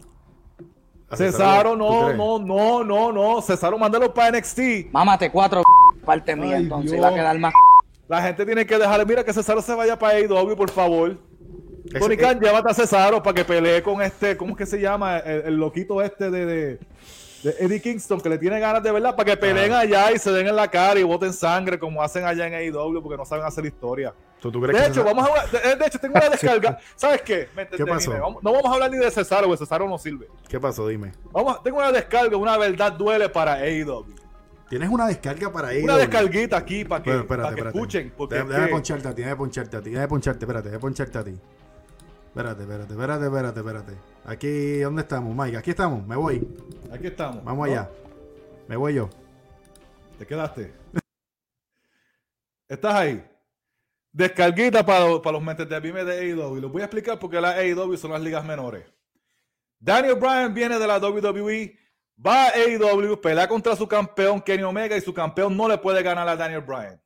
Cesaro, 1.14 1.72
¿tú 1.72 1.78
no, 1.78 2.14
no, 2.14 2.40
no, 2.40 2.84
no, 2.84 3.12
no. 3.14 3.42
Cesaro, 3.42 3.78
mándalo 3.78 4.14
para 4.14 4.38
NXT. 4.38 4.92
Mámate 4.92 5.32
cuatro 5.32 5.62
parte 6.04 6.36
mía, 6.36 6.58
entonces 6.58 6.92
Dios. 6.92 7.04
va 7.04 7.10
a 7.10 7.14
quedar 7.14 7.38
más. 7.40 7.54
La 8.08 8.22
gente 8.22 8.46
tiene 8.46 8.66
que 8.66 8.78
dejarle, 8.78 9.06
mira, 9.06 9.24
que 9.24 9.34
Cesaro 9.34 9.62
se 9.62 9.74
vaya 9.76 9.98
para 10.00 10.18
AEW, 10.18 10.56
por 10.56 10.70
favor. 10.72 11.18
Tony 12.00 12.16
eh, 12.16 12.18
Khan, 12.18 12.40
llévate 12.40 12.70
a 12.72 12.74
Cesaro 12.74 13.22
para 13.24 13.34
que 13.34 13.46
pelee 13.46 13.82
con 13.82 14.02
este, 14.02 14.36
¿cómo 14.38 14.52
es 14.52 14.58
que 14.58 14.66
se 14.66 14.80
llama? 14.80 15.20
El, 15.20 15.42
el 15.42 15.56
loquito 15.56 16.02
este 16.02 16.30
de, 16.30 16.46
de- 16.46 16.80
de 17.44 17.56
Eddie 17.60 17.80
Kingston, 17.82 18.20
que 18.20 18.30
le 18.30 18.38
tiene 18.40 18.60
ganas 18.60 18.82
de 18.82 18.92
verdad, 18.92 19.16
para 19.16 19.30
que 19.32 19.38
peleen 19.38 19.72
Ah. 19.72 19.80
allá 19.82 20.12
y 20.12 20.18
se 20.18 20.32
den 20.32 20.48
en 20.48 20.56
la 20.56 20.68
cara 20.70 21.00
y 21.00 21.04
boten 21.04 21.32
sangre 21.32 21.78
como 21.78 22.02
hacen 22.02 22.26
allá 22.26 22.48
en 22.48 22.54
AEW, 22.56 23.02
porque 23.02 23.16
no 23.16 23.26
saben 23.26 23.46
hacer 23.46 23.64
historia. 23.66 24.14
¿tú, 24.42 24.52
tú 24.52 24.60
crees 24.62 24.76
De 24.78 24.84
que 24.86 24.90
hecho, 24.92 25.04
vamos 25.04 25.30
a, 25.30 25.46
de, 25.46 25.76
de 25.76 25.86
hecho, 25.86 26.00
tengo 26.00 26.16
una 26.18 26.30
descarga. 26.32 26.80
¿Sabes 26.96 27.22
qué? 27.22 27.48
Me 27.56 27.62
entendí, 27.62 27.86
pasó? 27.90 28.12
vamos- 28.12 28.44
no 28.44 28.52
vamos 28.54 28.70
a 28.72 28.74
hablar 28.74 28.90
ni 28.92 28.98
de 28.98 29.12
Cesaro, 29.12 29.46
porque 29.48 29.60
Cesaro 29.60 29.88
no 29.88 29.98
sirve. 30.00 30.28
¿Qué 30.50 30.60
pasó? 30.60 30.88
Dime. 30.88 31.12
Vamos, 31.32 31.62
tengo 31.64 31.78
una 31.78 31.92
descarga, 31.92 32.36
una 32.38 32.58
verdad 32.58 32.92
duele 32.94 33.30
para 33.30 33.54
AEW. 33.54 34.06
¿Tienes 34.70 34.90
una 34.90 35.08
descarga 35.08 35.52
para 35.52 35.74
ir? 35.74 35.84
Una 35.84 35.98
descarguita 35.98 36.58
aquí 36.58 36.84
para 36.84 37.02
que, 37.04 37.10
Pero, 37.12 37.22
espérate, 37.22 37.44
para 37.44 37.56
que 37.56 37.62
espérate. 37.62 37.78
escuchen. 37.78 38.14
Porque 38.18 38.36
déjame, 38.36 38.50
es 38.50 38.56
déjame 38.56 38.68
que- 38.68 38.74
poncharte 38.76 39.08
a 39.08 39.16
ti, 39.16 39.22
déjame 39.22 39.38
poncharte 39.38 39.78
a 39.78 39.82
ti, 39.82 39.90
déjame 39.92 40.08
poncharte, 40.08 40.46
espérate, 40.46 40.68
déjame 40.70 40.82
poncharte 40.82 41.18
a 41.18 41.24
ti. 41.24 41.40
Espérate, 42.28 42.62
espérate, 42.64 42.94
espérate, 42.94 43.26
espérate, 43.26 43.60
espérate. 43.60 43.94
Aquí, 44.26 44.80
¿dónde 44.80 45.02
estamos, 45.04 45.36
Mike? 45.36 45.58
Aquí 45.58 45.70
estamos, 45.72 46.06
me 46.06 46.16
voy. 46.16 46.48
aquí 46.92 47.08
estamos. 47.08 47.44
Vamos 47.44 47.68
¿no? 47.68 47.74
allá. 47.74 47.90
Me 48.68 48.76
voy 48.76 48.94
yo. 48.96 49.10
Te 50.20 50.26
quedaste. 50.28 50.74
Estás 52.68 52.94
ahí. 52.94 53.26
Descarguita 54.12 54.86
para, 54.86 55.22
para 55.22 55.34
los 55.34 55.44
mentes 55.44 55.70
de 55.70 55.80
Vime 55.80 56.04
de 56.04 56.20
AEW. 56.20 56.56
Los 56.60 56.72
voy 56.72 56.82
a 56.82 56.86
explicar 56.86 57.18
porque 57.20 57.40
las 57.40 57.56
AEW 57.56 57.96
son 57.98 58.12
las 58.12 58.22
ligas 58.22 58.44
menores. 58.44 58.86
Daniel 59.80 60.16
Bryan 60.16 60.54
viene 60.54 60.80
de 60.80 60.88
la 60.88 60.98
WWE, 61.00 61.78
va 62.26 62.46
a 62.46 62.50
AEW, 62.50 63.20
pelea 63.22 63.48
contra 63.48 63.76
su 63.76 63.88
campeón 63.88 64.42
Kenny 64.42 64.64
Omega 64.64 64.98
y 64.98 65.02
su 65.02 65.14
campeón 65.14 65.56
no 65.56 65.68
le 65.68 65.78
puede 65.78 66.02
ganar 66.02 66.28
a 66.28 66.36
Daniel 66.36 66.62
Bryan. 66.62 67.02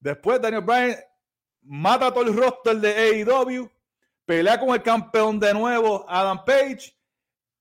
Después 0.00 0.40
Daniel 0.40 0.62
Bryan 0.62 0.96
mata 1.62 2.08
a 2.08 2.12
todo 2.12 2.24
el 2.24 2.36
roster 2.36 2.76
de 2.76 3.24
AEW, 3.24 3.70
pelea 4.26 4.60
con 4.60 4.70
el 4.70 4.82
campeón 4.82 5.40
de 5.40 5.54
nuevo 5.54 6.04
Adam 6.08 6.44
Page 6.44 6.94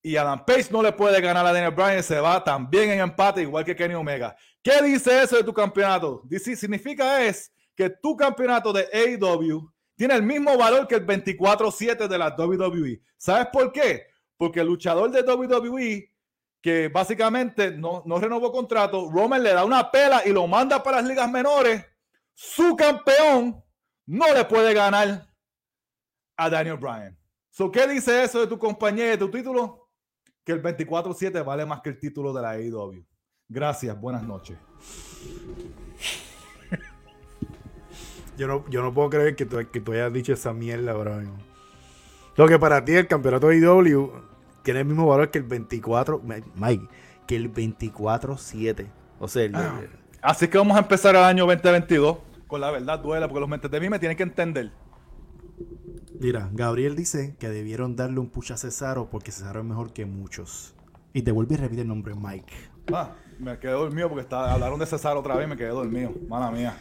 y 0.01 0.17
Adam 0.17 0.43
Page 0.45 0.67
no 0.69 0.83
le 0.83 0.91
puede 0.91 1.21
ganar 1.21 1.45
a 1.45 1.53
Daniel 1.53 1.73
Bryan 1.73 2.03
se 2.03 2.19
va 2.19 2.43
también 2.43 2.91
en 2.91 2.99
empate 2.99 3.41
igual 3.41 3.63
que 3.63 3.75
Kenny 3.75 3.93
Omega. 3.93 4.35
¿Qué 4.61 4.81
dice 4.81 5.23
eso 5.23 5.37
de 5.37 5.43
tu 5.43 5.53
campeonato? 5.53 6.21
Dice, 6.25 6.55
significa 6.55 7.23
es 7.23 7.51
que 7.75 7.89
tu 7.89 8.15
campeonato 8.15 8.73
de 8.73 8.87
AEW 8.93 9.71
tiene 9.95 10.15
el 10.15 10.23
mismo 10.23 10.57
valor 10.57 10.87
que 10.87 10.95
el 10.95 11.05
24-7 11.05 12.07
de 12.07 12.17
la 12.17 12.35
WWE. 12.35 13.01
¿Sabes 13.17 13.47
por 13.53 13.71
qué? 13.71 14.07
Porque 14.37 14.59
el 14.59 14.67
luchador 14.67 15.09
de 15.11 15.21
WWE, 15.21 16.12
que 16.63 16.87
básicamente 16.87 17.71
no, 17.71 18.01
no 18.05 18.19
renovó 18.19 18.49
contrato, 18.49 19.11
Roman 19.11 19.43
le 19.43 19.53
da 19.53 19.65
una 19.65 19.91
pela 19.91 20.25
y 20.25 20.31
lo 20.31 20.47
manda 20.47 20.81
para 20.81 21.01
las 21.01 21.09
ligas 21.09 21.29
menores, 21.29 21.85
su 22.33 22.77
campeón 22.77 23.61
no 24.05 24.33
le 24.33 24.45
puede 24.45 24.73
ganar 24.73 25.27
a 26.37 26.49
Daniel 26.49 26.77
Bryan. 26.77 27.19
So, 27.49 27.69
¿Qué 27.69 27.85
dice 27.85 28.23
eso 28.23 28.39
de 28.39 28.47
tu 28.47 28.57
compañía 28.57 29.07
y 29.07 29.09
de 29.09 29.17
tu 29.17 29.29
título? 29.29 29.89
Que 30.45 30.53
el 30.53 30.63
24-7 30.63 31.43
vale 31.43 31.65
más 31.65 31.81
que 31.81 31.89
el 31.89 31.99
título 31.99 32.31
de 32.31 32.41
la 32.41 32.51
AEW. 32.51 33.05
Gracias, 33.49 33.99
buenas 33.99 34.23
noches. 34.23 34.57
Yo 38.37 38.47
no, 38.47 38.67
yo 38.69 38.81
no 38.81 38.91
puedo 38.91 39.11
creer 39.11 39.35
que 39.35 39.45
tú, 39.45 39.57
que 39.71 39.79
tú 39.79 39.91
hayas 39.91 40.11
dicho 40.11 40.33
esa 40.33 40.53
mierda 40.53 40.95
mismo. 40.95 41.37
Lo 42.35 42.47
que 42.47 42.57
para 42.57 42.83
ti 42.83 42.93
el 42.93 43.07
campeonato 43.07 43.49
de 43.49 43.57
IW 43.57 44.32
tiene 44.63 44.79
el 44.81 44.85
mismo 44.85 45.05
valor 45.05 45.29
que 45.29 45.37
el 45.39 45.43
24, 45.45 46.21
Mike, 46.55 46.87
que 47.27 47.35
el 47.35 47.53
24-7. 47.53 48.87
O 49.19 49.27
sea, 49.27 49.43
el- 49.43 49.55
Ah. 49.55 49.79
Así 50.21 50.47
que 50.47 50.57
vamos 50.57 50.75
a 50.77 50.79
empezar 50.79 51.15
el 51.15 51.23
año 51.23 51.45
2022 51.45 52.17
con 52.47 52.61
la 52.61 52.71
verdad 52.71 52.99
duela, 52.99 53.27
porque 53.27 53.41
los 53.41 53.49
mentes 53.49 53.69
de 53.69 53.79
mí 53.79 53.89
me 53.89 53.99
tienen 53.99 54.17
que 54.17 54.23
entender. 54.23 54.71
mira, 56.19 56.49
Gabriel 56.53 56.95
dice 56.95 57.35
que 57.39 57.49
debieron 57.49 57.95
darle 57.97 58.19
un 58.19 58.29
push 58.29 58.53
a 58.53 58.57
Cesaro 58.57 59.09
porque 59.09 59.31
Cesaro 59.31 59.59
es 59.59 59.65
mejor 59.65 59.91
que 59.91 60.05
muchos. 60.05 60.73
Y 61.13 61.21
te 61.21 61.31
vuelve 61.31 61.55
y 61.55 61.57
repite 61.57 61.81
el 61.81 61.87
nombre 61.89 62.15
Mike. 62.15 62.53
Ah, 62.93 63.11
me 63.39 63.59
quedé 63.59 63.71
dormido 63.73 64.07
porque 64.07 64.21
está, 64.21 64.53
hablaron 64.53 64.79
de 64.79 64.85
Cesaro 64.85 65.19
otra 65.19 65.35
vez 65.35 65.45
y 65.45 65.49
me 65.49 65.57
quedé 65.57 65.69
dormido. 65.69 66.11
Mala 66.29 66.49
mía. 66.51 66.77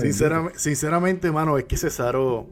Sinceramente, 0.00 0.58
sinceramente, 0.58 1.30
mano, 1.32 1.58
es 1.58 1.64
que 1.64 1.76
Cesaro. 1.76 2.46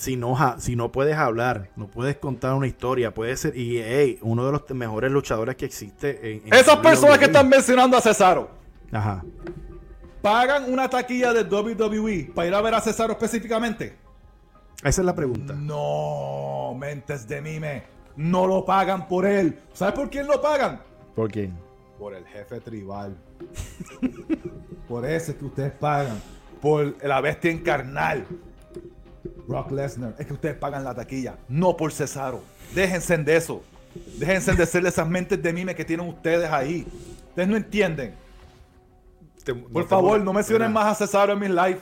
Si 0.00 0.16
no, 0.16 0.34
si 0.58 0.76
no 0.76 0.90
puedes 0.90 1.14
hablar, 1.14 1.68
no 1.76 1.86
puedes 1.86 2.16
contar 2.16 2.54
una 2.54 2.66
historia, 2.66 3.12
puede 3.12 3.36
ser. 3.36 3.54
Y 3.54 3.82
hey, 3.82 4.18
uno 4.22 4.46
de 4.46 4.52
los 4.52 4.70
mejores 4.70 5.12
luchadores 5.12 5.56
que 5.56 5.66
existe 5.66 6.36
en. 6.36 6.46
en 6.46 6.54
Esas 6.54 6.78
personas 6.78 7.18
que 7.18 7.26
están 7.26 7.46
mencionando 7.50 7.98
a 7.98 8.00
Cesaro 8.00 8.48
Ajá. 8.90 9.22
pagan 10.22 10.72
una 10.72 10.88
taquilla 10.88 11.34
de 11.34 11.42
WWE 11.42 12.32
para 12.34 12.48
ir 12.48 12.54
a 12.54 12.62
ver 12.62 12.76
a 12.76 12.80
Cesaro 12.80 13.12
específicamente. 13.12 13.98
Esa 14.82 15.02
es 15.02 15.04
la 15.04 15.14
pregunta. 15.14 15.52
No, 15.52 16.74
mentes 16.78 17.28
de 17.28 17.42
mime. 17.42 17.82
No 18.16 18.46
lo 18.46 18.64
pagan 18.64 19.06
por 19.06 19.26
él. 19.26 19.58
¿Sabes 19.74 19.92
por 19.92 20.08
quién 20.08 20.26
lo 20.26 20.40
pagan? 20.40 20.80
¿Por 21.14 21.30
quién? 21.30 21.54
Por 21.98 22.14
el 22.14 22.24
jefe 22.24 22.58
tribal. 22.60 23.18
por 24.88 25.04
ese 25.04 25.36
que 25.36 25.44
ustedes 25.44 25.72
pagan. 25.72 26.22
Por 26.62 26.96
la 27.04 27.20
bestia 27.20 27.50
encarnal. 27.50 28.26
Brock 29.50 29.72
Lesnar. 29.72 30.14
Es 30.18 30.26
que 30.26 30.32
ustedes 30.32 30.56
pagan 30.56 30.84
la 30.84 30.94
taquilla. 30.94 31.36
No 31.48 31.76
por 31.76 31.92
Cesaro. 31.92 32.42
Déjense 32.74 33.18
de 33.18 33.36
eso. 33.36 33.62
Déjense 34.18 34.54
de 34.54 34.64
ser 34.64 34.86
esas 34.86 35.08
mentes 35.08 35.42
de 35.42 35.52
mime 35.52 35.74
que 35.74 35.84
tienen 35.84 36.08
ustedes 36.08 36.50
ahí. 36.50 36.86
Ustedes 37.28 37.48
no 37.48 37.56
entienden. 37.56 38.14
Por 39.72 39.88
favor, 39.88 40.20
no 40.20 40.32
mencionen 40.32 40.72
más 40.72 40.86
a 40.86 40.94
Cesaro 40.94 41.32
en 41.32 41.38
mis 41.40 41.50
live. 41.50 41.80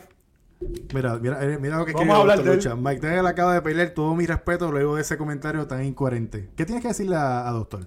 Mira, 0.95 1.17
mira, 1.17 1.45
eh, 1.45 1.59
mira 1.61 1.77
lo 1.77 1.85
que 1.85 1.93
Vamos 1.93 2.17
a 2.17 2.21
hablar 2.21 2.43
de 2.43 2.51
él. 2.51 2.57
Lucha. 2.57 2.75
Mike 2.75 3.01
Daniel 3.07 3.27
acaba 3.27 3.55
de 3.55 3.63
pelear 3.63 3.91
todo 3.91 4.15
mi 4.15 4.27
respeto 4.27 4.73
luego 4.73 4.97
de 4.97 5.03
ese 5.03 5.19
comentario 5.19 5.67
tan 5.67 5.85
incoherente. 5.85 6.49
¿Qué 6.57 6.65
tienes 6.65 6.83
que 6.83 6.89
decirle 6.89 7.17
a, 7.17 7.47
a 7.47 7.53
Doctor? 7.53 7.87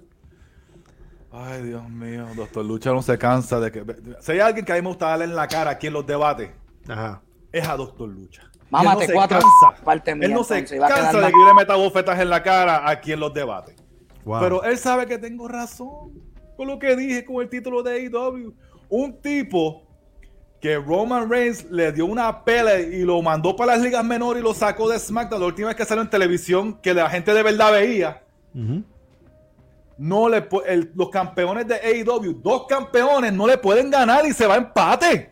Ay, 1.32 1.62
Dios 1.62 1.88
mío, 1.88 2.26
doctor 2.36 2.62
Lucha 2.62 2.92
no 2.92 3.00
se 3.00 3.16
cansa 3.16 3.58
de 3.58 3.72
que. 3.72 3.84
Si 4.20 4.32
hay 4.32 4.40
alguien 4.40 4.66
que 4.66 4.72
a 4.72 4.74
mí 4.76 4.82
me 4.82 4.88
gusta 4.88 5.06
darle 5.08 5.24
en 5.24 5.34
la 5.34 5.48
cara 5.48 5.70
aquí 5.70 5.86
en 5.86 5.94
los 5.94 6.06
debates, 6.06 6.50
Ajá. 6.86 7.22
es 7.50 7.66
a 7.66 7.74
doctor 7.74 8.08
Lucha. 8.10 8.51
Mámate 8.72 8.90
Él 8.90 9.00
no 9.00 9.06
se 9.06 9.12
cuatro 9.12 9.38
cansa. 9.38 9.84
parte 9.84 10.14
mía, 10.14 10.26
Él 10.26 10.34
no 10.34 10.44
se 10.44 10.64
cansa 10.64 11.20
de 11.20 11.26
que 11.26 11.32
yo 11.32 11.46
le 11.46 11.54
meta 11.54 11.76
bofetas 11.76 12.18
en 12.18 12.30
la 12.30 12.42
cara 12.42 12.88
aquí 12.88 13.12
en 13.12 13.20
los 13.20 13.32
debates. 13.34 13.76
Wow. 14.24 14.40
Pero 14.40 14.64
él 14.64 14.78
sabe 14.78 15.06
que 15.06 15.18
tengo 15.18 15.46
razón 15.46 16.12
con 16.56 16.66
lo 16.68 16.78
que 16.78 16.96
dije 16.96 17.24
con 17.24 17.42
el 17.42 17.48
título 17.48 17.82
de 17.82 17.92
AEW. 18.06 18.54
Un 18.88 19.20
tipo 19.20 19.82
que 20.60 20.76
Roman 20.78 21.28
Reigns 21.28 21.64
le 21.70 21.92
dio 21.92 22.06
una 22.06 22.44
pela 22.44 22.78
y 22.80 23.02
lo 23.02 23.20
mandó 23.20 23.54
para 23.56 23.72
las 23.74 23.82
ligas 23.82 24.04
menores 24.04 24.40
y 24.40 24.44
lo 24.44 24.54
sacó 24.54 24.88
de 24.88 24.98
SmackDown 24.98 25.40
la 25.40 25.46
última 25.48 25.68
vez 25.68 25.76
que 25.76 25.84
salió 25.84 26.02
en 26.02 26.08
televisión 26.10 26.78
que 26.80 26.94
la 26.94 27.10
gente 27.10 27.34
de 27.34 27.42
verdad 27.42 27.72
veía. 27.72 28.22
No 29.98 30.28
le 30.28 30.48
el- 30.66 30.92
los 30.94 31.10
campeones 31.10 31.66
de 31.68 31.74
AEW, 31.74 32.40
dos 32.42 32.66
campeones, 32.66 33.32
no 33.32 33.46
le 33.46 33.58
pueden 33.58 33.90
ganar 33.90 34.24
y 34.24 34.32
se 34.32 34.46
va 34.46 34.54
a 34.54 34.58
empate. 34.58 35.30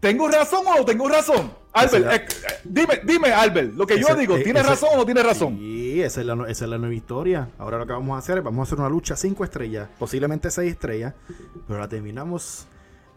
¿Tengo 0.00 0.28
razón 0.28 0.64
o 0.66 0.76
no 0.78 0.84
tengo 0.84 1.08
razón? 1.08 1.52
Albert, 1.72 2.06
eh, 2.12 2.14
eh, 2.16 2.52
dime, 2.64 3.00
dime, 3.04 3.32
Albert, 3.32 3.74
lo 3.74 3.86
que 3.86 4.00
yo 4.00 4.14
digo, 4.16 4.36
¿tienes 4.36 4.62
ese- 4.62 4.70
razón 4.70 4.88
o 4.94 4.96
no 4.96 5.04
tienes 5.04 5.24
razón? 5.24 5.56
Sí, 5.58 6.02
esa 6.02 6.20
es, 6.20 6.26
la, 6.26 6.34
esa 6.48 6.64
es 6.64 6.70
la 6.70 6.78
nueva 6.78 6.94
historia. 6.94 7.48
Ahora 7.58 7.78
lo 7.78 7.86
que 7.86 7.92
vamos 7.92 8.16
a 8.16 8.18
hacer 8.18 8.38
es 8.38 8.44
vamos 8.44 8.60
a 8.60 8.62
hacer 8.68 8.78
una 8.80 8.88
lucha 8.88 9.14
5 9.16 9.44
estrellas, 9.44 9.88
posiblemente 9.98 10.50
6 10.50 10.72
estrellas, 10.72 11.14
pero 11.68 11.78
la 11.78 11.88
terminamos 11.88 12.66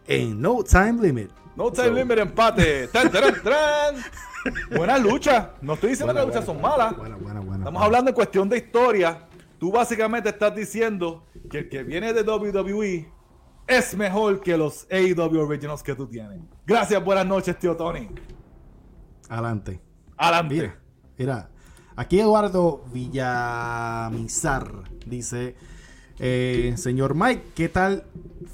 en 0.06 0.40
No 0.40 0.62
Time 0.62 0.94
Limit. 1.02 1.30
No 1.56 1.70
time 1.70 1.86
So- 1.88 1.94
limit 1.94 2.18
empate. 2.18 2.88
Tan, 2.88 3.10
taran, 3.10 3.34
taran. 3.42 3.96
Buena 4.76 4.98
lucha. 4.98 5.52
No 5.62 5.74
estoy 5.74 5.90
diciendo 5.90 6.12
Buena, 6.12 6.28
que 6.30 6.36
las 6.36 6.46
luchas 6.46 6.46
buena, 6.60 6.68
son 6.68 6.78
malas. 6.78 6.96
buena, 6.96 7.16
buena, 7.16 7.40
buena, 7.40 7.58
Estamos 7.58 7.82
hablando 7.82 8.10
en 8.10 8.14
cuestión 8.14 8.48
de 8.48 8.56
historia. 8.58 9.26
Tú 9.58 9.70
básicamente 9.72 10.28
estás 10.30 10.54
diciendo 10.54 11.24
que 11.50 11.58
el 11.60 11.68
que 11.68 11.82
viene 11.84 12.12
de 12.12 12.22
WWE 12.22 13.08
es 13.68 13.96
mejor 13.96 14.40
que 14.40 14.56
los 14.58 14.86
AEW 14.90 15.40
Originals 15.48 15.82
que 15.82 15.94
tú 15.94 16.06
tienes. 16.08 16.40
Gracias, 16.66 17.02
buenas 17.04 17.24
noches, 17.24 17.56
tío 17.58 17.76
Tony. 17.76 18.08
Adelante. 19.28 19.80
Adelante. 20.16 20.54
Mira, 20.54 20.78
mira. 21.18 21.48
Aquí 21.96 22.20
Eduardo 22.20 22.84
Villamizar 22.92 24.84
dice: 25.06 25.54
eh, 26.18 26.74
Señor 26.76 27.14
Mike, 27.14 27.42
¿qué 27.54 27.68
tal 27.68 28.04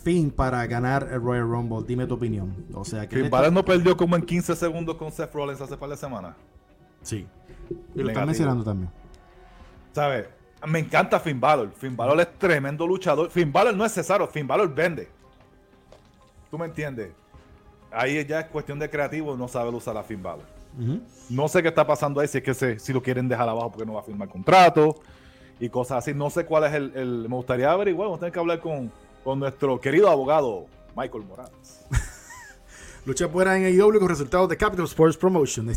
fin 0.03 0.31
para 0.31 0.67
ganar 0.67 1.09
el 1.13 1.21
Royal 1.21 1.49
Rumble? 1.49 1.87
Dime 1.87 2.07
tu 2.07 2.15
opinión. 2.15 2.67
O 2.73 2.85
sea, 2.85 3.09
que. 3.09 3.17
Finn 3.17 3.31
Balor 3.31 3.53
no 3.53 3.65
perdió 3.65 3.97
como 3.97 4.17
en 4.17 4.23
15 4.23 4.57
segundos 4.57 4.97
con 4.97 5.13
Seth 5.13 5.33
Rollins 5.35 5.61
hace 5.61 5.77
par 5.77 5.91
de 5.91 5.97
semanas. 5.97 6.35
Sí. 7.03 7.27
Y 7.95 8.03
lo 8.03 8.09
están 8.09 8.27
mencionando 8.27 8.65
también. 8.65 8.91
¿Sabes? 9.93 10.27
Me 10.67 10.79
encanta 10.79 11.19
Finn 11.21 11.41
Balor. 11.41 11.73
Finn 11.73 11.97
Balor 11.97 12.21
es 12.21 12.39
tremendo 12.39 12.87
luchador. 12.87 13.31
Finn 13.31 13.53
Balor 13.53 13.75
no 13.75 13.85
es 13.85 13.93
Cesaro. 13.93 14.27
Finn 14.27 14.47
Balor 14.47 14.75
vende. 14.75 15.09
¿Tú 16.51 16.59
me 16.59 16.67
entiendes? 16.67 17.13
Ahí 17.91 18.25
ya 18.25 18.41
es 18.41 18.47
cuestión 18.47 18.79
de 18.79 18.89
creativo 18.89 19.37
no 19.37 19.49
saber 19.49 19.75
usar 19.75 19.97
a 19.97 20.03
Finn 20.03 20.23
Balor. 20.23 20.60
No 21.29 21.49
sé 21.49 21.63
qué 21.63 21.69
está 21.69 21.87
pasando 21.87 22.21
ahí, 22.21 22.29
si 22.29 22.39
es 22.39 22.45
que 22.45 22.55
se, 22.55 22.79
si 22.79 22.93
lo 22.93 23.03
quieren 23.03 23.29
dejar 23.29 23.49
abajo 23.49 23.71
porque 23.71 23.87
no 23.87 23.95
va 23.95 24.01
a 24.01 24.05
firmar 24.05 24.29
contrato 24.29 24.97
y 25.61 25.69
cosas 25.69 25.99
así. 25.99 26.15
No 26.15 26.31
sé 26.31 26.45
cuál 26.47 26.65
es 26.65 26.73
el. 26.75 26.93
el- 26.97 27.29
me 27.29 27.37
gustaría 27.37 27.71
averiguar, 27.71 28.07
vamos 28.07 28.19
a 28.19 28.21
tener 28.21 28.33
que 28.33 28.39
hablar 28.41 28.61
con, 28.61 28.91
con 29.25 29.39
nuestro 29.39 29.81
querido 29.81 30.09
abogado 30.11 30.67
Michael 30.97 31.25
Morales. 31.25 31.85
Lucha 33.07 33.29
fuera 33.29 33.57
en 33.57 33.65
AEW 33.65 33.99
con 33.99 34.09
resultados 34.09 34.49
de 34.49 34.57
Capital 34.59 34.85
Sports 34.85 35.17
Promotion. 35.17 35.71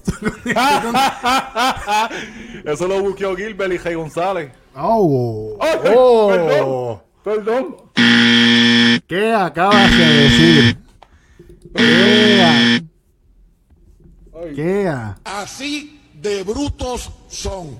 Eso 2.65 2.88
lo 2.88 3.01
buqueó 3.01 3.36
Gilbert 3.36 3.73
y 3.73 3.77
Jay 3.77 3.95
González. 3.95 4.51
oh, 4.75 5.58
¡Ay, 5.62 5.79
oh. 5.86 7.01
Perdón. 7.23 7.77
¿Qué 9.08 9.34
acabas 9.34 9.91
de 9.97 10.06
decir? 10.06 10.77
¿Qué? 11.75 12.84
¿Qué? 14.56 14.93
Así 15.23 16.01
de 16.13 16.43
brutos 16.43 17.12
son. 17.27 17.77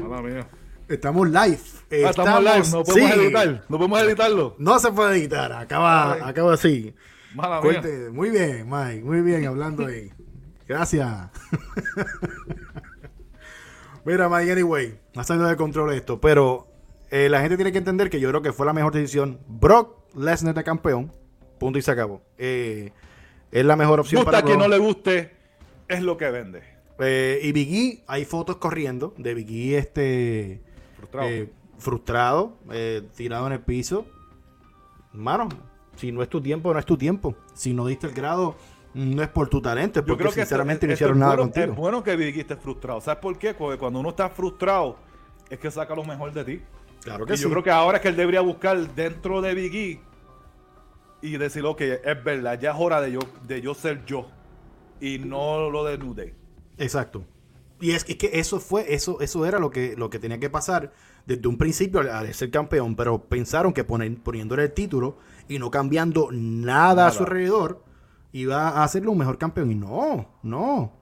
Mala 0.00 0.22
mía. 0.22 0.48
Estamos 0.88 1.26
live. 1.26 1.58
Ah, 1.90 2.10
estamos 2.10 2.42
live, 2.42 2.68
no 2.70 2.84
podemos 2.84 3.10
sí. 3.10 3.20
editar. 3.20 3.64
No 3.68 3.76
podemos 3.78 4.02
editarlo. 4.02 4.54
No 4.58 4.78
se 4.78 4.92
puede 4.92 5.18
editar. 5.18 5.52
Acaba, 5.52 6.14
Ay. 6.14 6.20
acaba 6.24 6.54
así. 6.54 6.94
Mala 7.34 7.60
mía. 7.60 7.82
Muy 8.12 8.30
bien, 8.30 8.68
Mike. 8.68 9.02
Muy 9.02 9.20
bien 9.22 9.46
hablando 9.46 9.86
ahí. 9.86 10.12
Gracias. 10.68 11.30
Mira, 14.04 14.28
Mike, 14.28 14.52
anyway. 14.52 14.98
Ha 15.16 15.24
salido 15.24 15.48
de 15.48 15.56
control 15.56 15.92
esto. 15.92 16.20
Pero 16.20 16.68
eh, 17.10 17.28
la 17.28 17.40
gente 17.40 17.56
tiene 17.56 17.72
que 17.72 17.78
entender 17.78 18.10
que 18.10 18.20
yo 18.20 18.28
creo 18.28 18.42
que 18.42 18.52
fue 18.52 18.66
la 18.66 18.72
mejor 18.72 18.92
decisión. 18.92 19.40
Brock 19.48 20.14
Lesnar 20.14 20.54
de 20.54 20.64
campeón. 20.64 21.12
Punto 21.58 21.78
y 21.78 21.82
se 21.82 21.90
acabó. 21.90 22.22
Eh, 22.38 22.92
es 23.60 23.64
la 23.64 23.76
mejor 23.76 24.00
opción 24.00 24.20
Gusta 24.22 24.30
para 24.40 24.46
que 24.46 24.56
no 24.56 24.68
le 24.68 24.78
guste, 24.78 25.32
es 25.88 26.02
lo 26.02 26.16
que 26.16 26.30
vende. 26.30 26.62
Eh, 26.98 27.40
y 27.42 27.52
Biggie, 27.52 28.04
hay 28.06 28.24
fotos 28.24 28.56
corriendo 28.56 29.14
de 29.18 29.34
Biggie 29.34 29.76
este, 29.78 30.60
Frustrado. 30.96 31.28
eh, 31.28 31.52
frustrado, 31.78 32.58
eh, 32.70 33.02
tirado 33.16 33.46
en 33.46 33.52
el 33.54 33.60
piso. 33.60 34.06
Mano, 35.12 35.48
si 35.96 36.12
no 36.12 36.22
es 36.22 36.28
tu 36.28 36.40
tiempo, 36.40 36.72
no 36.72 36.78
es 36.78 36.86
tu 36.86 36.96
tiempo. 36.96 37.34
Si 37.54 37.72
no 37.72 37.86
diste 37.86 38.06
el 38.06 38.12
grado, 38.14 38.56
no 38.94 39.22
es 39.22 39.28
por 39.28 39.48
tu 39.48 39.60
talento, 39.60 40.00
es 40.00 40.04
Yo 40.06 40.08
porque 40.08 40.22
creo 40.24 40.34
que 40.34 40.40
sinceramente 40.40 40.86
esto- 40.86 40.88
no 40.88 40.92
esto 40.92 41.04
hicieron 41.04 41.18
nada 41.18 41.32
bueno, 41.36 41.42
contigo. 41.52 41.72
Es 41.72 41.76
bueno 41.78 42.02
que 42.02 42.16
Biggie 42.16 42.40
esté 42.42 42.56
frustrado. 42.56 43.00
¿Sabes 43.00 43.20
por 43.20 43.38
qué? 43.38 43.54
Porque 43.54 43.78
cuando 43.78 44.00
uno 44.00 44.10
está 44.10 44.28
frustrado, 44.30 44.96
es 45.50 45.58
que 45.58 45.70
saca 45.70 45.94
lo 45.94 46.04
mejor 46.04 46.32
de 46.32 46.44
ti. 46.44 46.60
Claro 47.02 47.24
Y 47.24 47.28
que 47.28 47.36
yo 47.36 47.44
sí. 47.48 47.50
creo 47.50 47.62
que 47.62 47.70
ahora 47.70 47.98
es 47.98 48.02
que 48.02 48.08
él 48.08 48.16
debería 48.16 48.40
buscar 48.40 48.78
dentro 48.94 49.40
de 49.40 49.54
Biggie 49.54 50.00
y 51.22 51.36
decir, 51.38 51.64
ok, 51.64 51.80
es 51.80 52.24
verdad, 52.24 52.58
ya 52.60 52.70
es 52.72 52.76
hora 52.78 53.00
de 53.00 53.12
yo, 53.12 53.20
de 53.46 53.60
yo 53.60 53.74
ser 53.74 54.04
yo. 54.04 54.28
Y 55.00 55.18
no 55.18 55.70
lo 55.70 55.84
de 55.84 55.98
New 55.98 56.14
Day. 56.14 56.32
Exacto. 56.78 57.24
Y 57.80 57.90
es, 57.90 58.06
es 58.08 58.16
que 58.16 58.30
eso 58.32 58.58
fue, 58.60 58.94
eso, 58.94 59.20
eso 59.20 59.44
era 59.44 59.58
lo 59.58 59.70
que, 59.70 59.94
lo 59.96 60.08
que 60.08 60.18
tenía 60.18 60.38
que 60.38 60.48
pasar 60.48 60.92
desde 61.26 61.46
un 61.48 61.58
principio 61.58 62.00
al, 62.00 62.08
al 62.08 62.32
ser 62.32 62.50
campeón, 62.50 62.96
pero 62.96 63.18
pensaron 63.18 63.72
que 63.72 63.86
poner- 63.86 64.22
poniéndole 64.22 64.62
el 64.64 64.72
título 64.72 65.18
y 65.48 65.58
no 65.58 65.70
cambiando 65.70 66.28
nada, 66.32 67.06
a 67.08 67.10
su 67.10 67.24
alrededor, 67.24 67.82
iba 68.32 68.68
a 68.70 68.84
hacerlo 68.84 69.12
un 69.12 69.18
mejor 69.18 69.36
campeón. 69.36 69.70
Y 69.72 69.74
no, 69.74 70.26
no. 70.42 70.92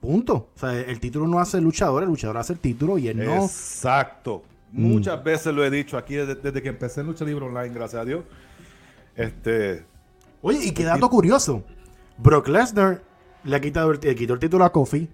Punto. 0.00 0.50
O 0.54 0.58
sea, 0.58 0.78
el 0.78 0.98
título 1.00 1.26
no 1.28 1.38
hace 1.38 1.58
el 1.58 1.64
luchador, 1.64 2.02
el 2.02 2.08
luchador 2.08 2.38
hace 2.38 2.54
el 2.54 2.58
título 2.58 2.98
y 2.98 3.08
él 3.08 3.24
no. 3.24 3.44
Exacto. 3.44 4.42
Mm. 4.72 4.82
Muchas 4.92 5.22
veces 5.22 5.54
lo 5.54 5.64
he 5.64 5.70
dicho 5.70 5.96
aquí 5.96 6.16
desde, 6.16 6.34
desde 6.34 6.60
que 6.62 6.68
empecé 6.68 7.00
en 7.02 7.06
Lucha 7.06 7.24
Libre 7.24 7.44
Online, 7.44 7.72
gracias 7.72 8.02
a 8.02 8.04
Dios. 8.04 8.24
Este, 9.16 9.84
Oye, 10.42 10.58
y 10.64 10.70
qué 10.72 10.84
dato 10.84 11.08
curioso. 11.08 11.64
Brock 12.18 12.48
Lesnar 12.48 13.02
le 13.44 13.56
ha 13.56 13.60
quitado 13.60 13.90
el, 13.90 13.98
le 14.00 14.14
quitó 14.14 14.34
el 14.34 14.38
título 14.40 14.64
a 14.64 14.72
Kofi, 14.72 15.08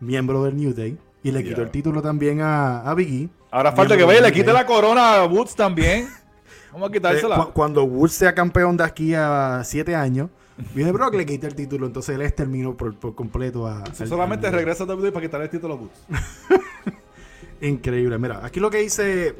miembro 0.00 0.42
del 0.44 0.56
New 0.56 0.72
Day, 0.74 0.98
y 1.22 1.30
le 1.30 1.44
quitó 1.44 1.62
el 1.62 1.70
título 1.70 2.02
también 2.02 2.40
a, 2.40 2.80
a 2.80 2.94
Big 2.94 3.24
E. 3.24 3.28
ahora 3.50 3.72
falta 3.72 3.96
que 3.96 4.04
vaya 4.04 4.18
y 4.20 4.22
le 4.22 4.32
quite 4.32 4.52
la 4.52 4.66
corona 4.66 5.16
a 5.16 5.26
Woods 5.26 5.54
también. 5.54 6.08
Vamos 6.72 6.88
a 6.88 6.90
Eh, 6.90 6.94
quitársela. 6.96 7.36
cu- 7.36 7.52
cuando 7.52 7.84
Woods 7.84 8.12
sea 8.12 8.34
campeón 8.34 8.76
de 8.76 8.84
aquí 8.84 9.14
a 9.14 9.62
siete 9.64 9.94
años, 9.94 10.28
viene 10.74 10.90
Brock, 10.92 11.14
le 11.14 11.24
quita 11.24 11.46
el 11.46 11.54
título, 11.54 11.86
entonces 11.86 12.14
él 12.16 12.22
exterminó 12.22 12.76
por, 12.76 12.96
por 12.98 13.14
completo 13.14 13.66
a. 13.66 13.82
al- 13.82 13.94
Solamente 14.08 14.46
al- 14.48 14.54
regresa 14.54 14.84
a 14.84 14.86
WWE 14.86 15.12
para 15.12 15.24
quitarle 15.26 15.44
el 15.46 15.50
título 15.50 15.74
a 15.74 15.76
Woods. 15.76 16.04
Increíble. 17.60 18.18
Mira, 18.18 18.44
aquí 18.44 18.60
lo 18.60 18.70
que 18.70 18.78
dice 18.78 19.36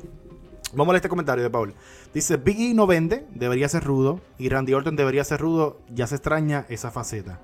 Vamos 0.77 0.89
a 0.89 0.93
leer 0.93 0.97
este 1.01 1.09
comentario 1.09 1.43
de 1.45 1.51
Paul. 1.51 1.75
Dice, 2.13 2.37
Biggie 2.37 2.75
no 2.75 2.87
vende, 2.87 3.27
debería 3.35 3.69
ser 3.69 3.85
rudo. 3.85 4.21
Y 4.39 4.49
Randy 4.49 4.75
Orton 4.75 4.97
debería 4.97 5.25
ser 5.25 5.41
rudo. 5.41 5.81
Ya 5.91 6.07
se 6.07 6.17
extraña 6.17 6.67
esa 6.69 6.91
faceta. 6.91 7.41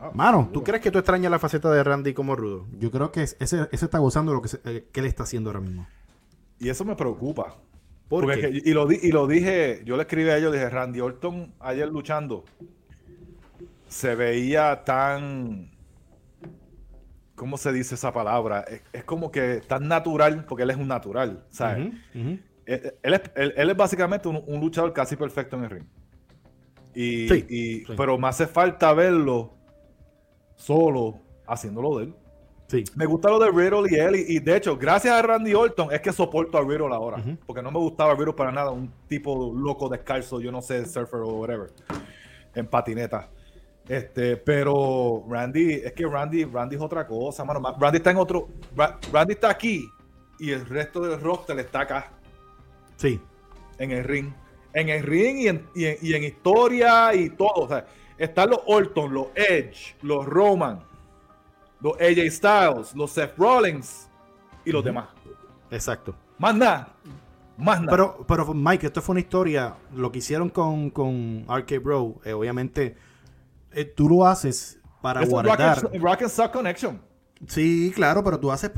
Ah, 0.00 0.10
Mano, 0.14 0.50
¿tú 0.52 0.64
crees 0.64 0.82
que 0.82 0.90
tú 0.90 0.98
extrañas 0.98 1.30
la 1.30 1.38
faceta 1.38 1.70
de 1.70 1.82
Randy 1.84 2.12
como 2.12 2.34
rudo? 2.34 2.66
Yo 2.78 2.90
creo 2.90 3.12
que 3.12 3.22
es- 3.22 3.36
ese, 3.38 3.68
ese 3.70 3.84
está 3.84 3.98
gozando 3.98 4.32
de 4.32 4.36
lo 4.36 4.42
que, 4.42 4.48
se- 4.48 4.60
eh, 4.64 4.88
que 4.90 5.00
él 5.00 5.06
está 5.06 5.22
haciendo 5.22 5.50
ahora 5.50 5.60
mismo. 5.60 5.86
Y 6.58 6.68
eso 6.68 6.84
me 6.84 6.96
preocupa. 6.96 7.56
¿Por 8.08 8.24
Porque 8.24 8.40
qué? 8.40 8.46
es 8.58 8.62
que- 8.62 8.70
y, 8.70 8.72
lo 8.74 8.86
di- 8.86 8.98
y 9.02 9.12
lo 9.12 9.26
dije, 9.26 9.82
yo 9.84 9.96
le 9.96 10.02
escribí 10.02 10.28
a 10.28 10.36
ellos, 10.36 10.52
dije, 10.52 10.68
Randy 10.68 11.00
Orton 11.00 11.54
ayer 11.60 11.88
luchando, 11.88 12.44
se 13.88 14.14
veía 14.14 14.82
tan, 14.84 15.70
¿cómo 17.34 17.56
se 17.56 17.72
dice 17.72 17.94
esa 17.94 18.12
palabra? 18.12 18.60
Es, 18.68 18.82
es 18.92 19.04
como 19.04 19.30
que 19.30 19.62
tan 19.66 19.88
natural, 19.88 20.44
porque 20.46 20.64
él 20.64 20.70
es 20.70 20.76
un 20.76 20.88
natural, 20.88 21.44
¿sabes? 21.50 21.92
Él, 22.14 22.42
él 23.02 23.14
es, 23.14 23.20
él- 23.34 23.54
él 23.56 23.70
es 23.70 23.76
básicamente 23.76 24.28
un, 24.28 24.42
un 24.46 24.60
luchador 24.60 24.92
casi 24.92 25.16
perfecto 25.16 25.56
en 25.56 25.64
el 25.64 25.70
ring. 25.70 25.84
Y, 26.94 27.28
Sí, 27.28 27.46
y- 27.48 27.84
sí. 27.86 27.94
Pero 27.96 28.18
me 28.18 28.28
hace 28.28 28.46
falta 28.46 28.92
verlo 28.92 29.54
solo 30.56 31.18
haciéndolo 31.46 31.98
de 31.98 32.04
él. 32.04 32.14
Sí. 32.68 32.84
Me 32.94 33.04
gusta 33.04 33.28
lo 33.28 33.38
de 33.38 33.50
Riddle 33.50 33.88
y 33.90 33.94
él. 33.96 34.16
Y, 34.16 34.36
y 34.36 34.38
de 34.38 34.56
hecho, 34.56 34.76
gracias 34.78 35.14
a 35.14 35.20
Randy 35.22 35.52
Orton 35.54 35.92
es 35.92 36.00
que 36.00 36.12
soporto 36.12 36.56
a 36.56 36.62
Riddle 36.62 36.94
ahora. 36.94 37.22
Porque 37.46 37.60
no 37.62 37.70
me 37.70 37.78
gustaba 37.78 38.14
Riddle 38.14 38.32
para 38.32 38.50
nada. 38.50 38.70
Un 38.70 38.90
tipo 39.08 39.52
loco 39.54 39.88
descalzo, 39.88 40.40
yo 40.40 40.50
no 40.50 40.62
sé, 40.62 40.86
surfer 40.86 41.20
o 41.20 41.28
whatever. 41.34 41.70
En 42.54 42.66
patineta. 42.66 43.28
Este, 43.88 44.36
pero 44.36 45.24
Randy, 45.28 45.72
es 45.84 45.92
que 45.92 46.06
Randy, 46.06 46.44
Randy 46.44 46.76
es 46.76 46.82
otra 46.82 47.06
cosa, 47.06 47.44
mano. 47.44 47.60
Ma- 47.60 47.76
Randy 47.78 47.98
está 47.98 48.10
en 48.12 48.16
otro. 48.16 48.48
Ra- 48.76 48.98
Randy 49.12 49.34
está 49.34 49.50
aquí 49.50 49.84
y 50.38 50.50
el 50.50 50.64
resto 50.64 51.00
del 51.00 51.20
roster 51.20 51.58
está 51.58 51.80
acá, 51.80 52.12
Sí. 53.02 53.20
en 53.78 53.90
el 53.90 54.04
ring. 54.04 54.32
En 54.74 54.88
el 54.88 55.02
ring 55.02 55.38
y 55.38 55.48
en, 55.48 55.66
y 55.74 55.84
en, 55.84 55.96
y 56.00 56.14
en 56.14 56.24
historia 56.24 57.14
y 57.14 57.30
todo. 57.30 57.54
O 57.54 57.68
sea, 57.68 57.84
están 58.16 58.50
los 58.50 58.60
Orton, 58.66 59.12
los 59.12 59.26
Edge, 59.34 59.96
los 60.02 60.24
Roman, 60.24 60.80
los 61.80 61.94
AJ 62.00 62.30
Styles, 62.30 62.94
los 62.94 63.10
Seth 63.10 63.36
Rollins 63.36 64.08
y 64.64 64.70
los 64.70 64.84
demás. 64.84 65.08
Exacto. 65.70 66.14
Más 66.38 66.54
nada. 66.54 66.94
Más 67.56 67.80
nada. 67.80 67.90
Pero, 67.90 68.24
pero 68.26 68.54
Mike, 68.54 68.86
esto 68.86 69.02
fue 69.02 69.14
una 69.14 69.20
historia. 69.20 69.74
Lo 69.94 70.10
que 70.10 70.20
hicieron 70.20 70.48
con, 70.48 70.90
con 70.90 71.44
RK 71.48 71.82
Bro, 71.82 72.20
eh, 72.24 72.32
obviamente, 72.32 72.96
eh, 73.72 73.84
tú 73.84 74.08
lo 74.08 74.26
haces 74.26 74.78
para 75.02 75.22
es 75.22 75.28
guardar. 75.28 75.82
Rock 75.82 75.94
and, 75.94 76.02
Rock 76.02 76.22
and 76.22 76.30
Sock 76.30 76.52
Connection. 76.52 77.00
Sí, 77.48 77.90
claro, 77.94 78.22
pero 78.22 78.38
tú 78.38 78.52
haces 78.52 78.70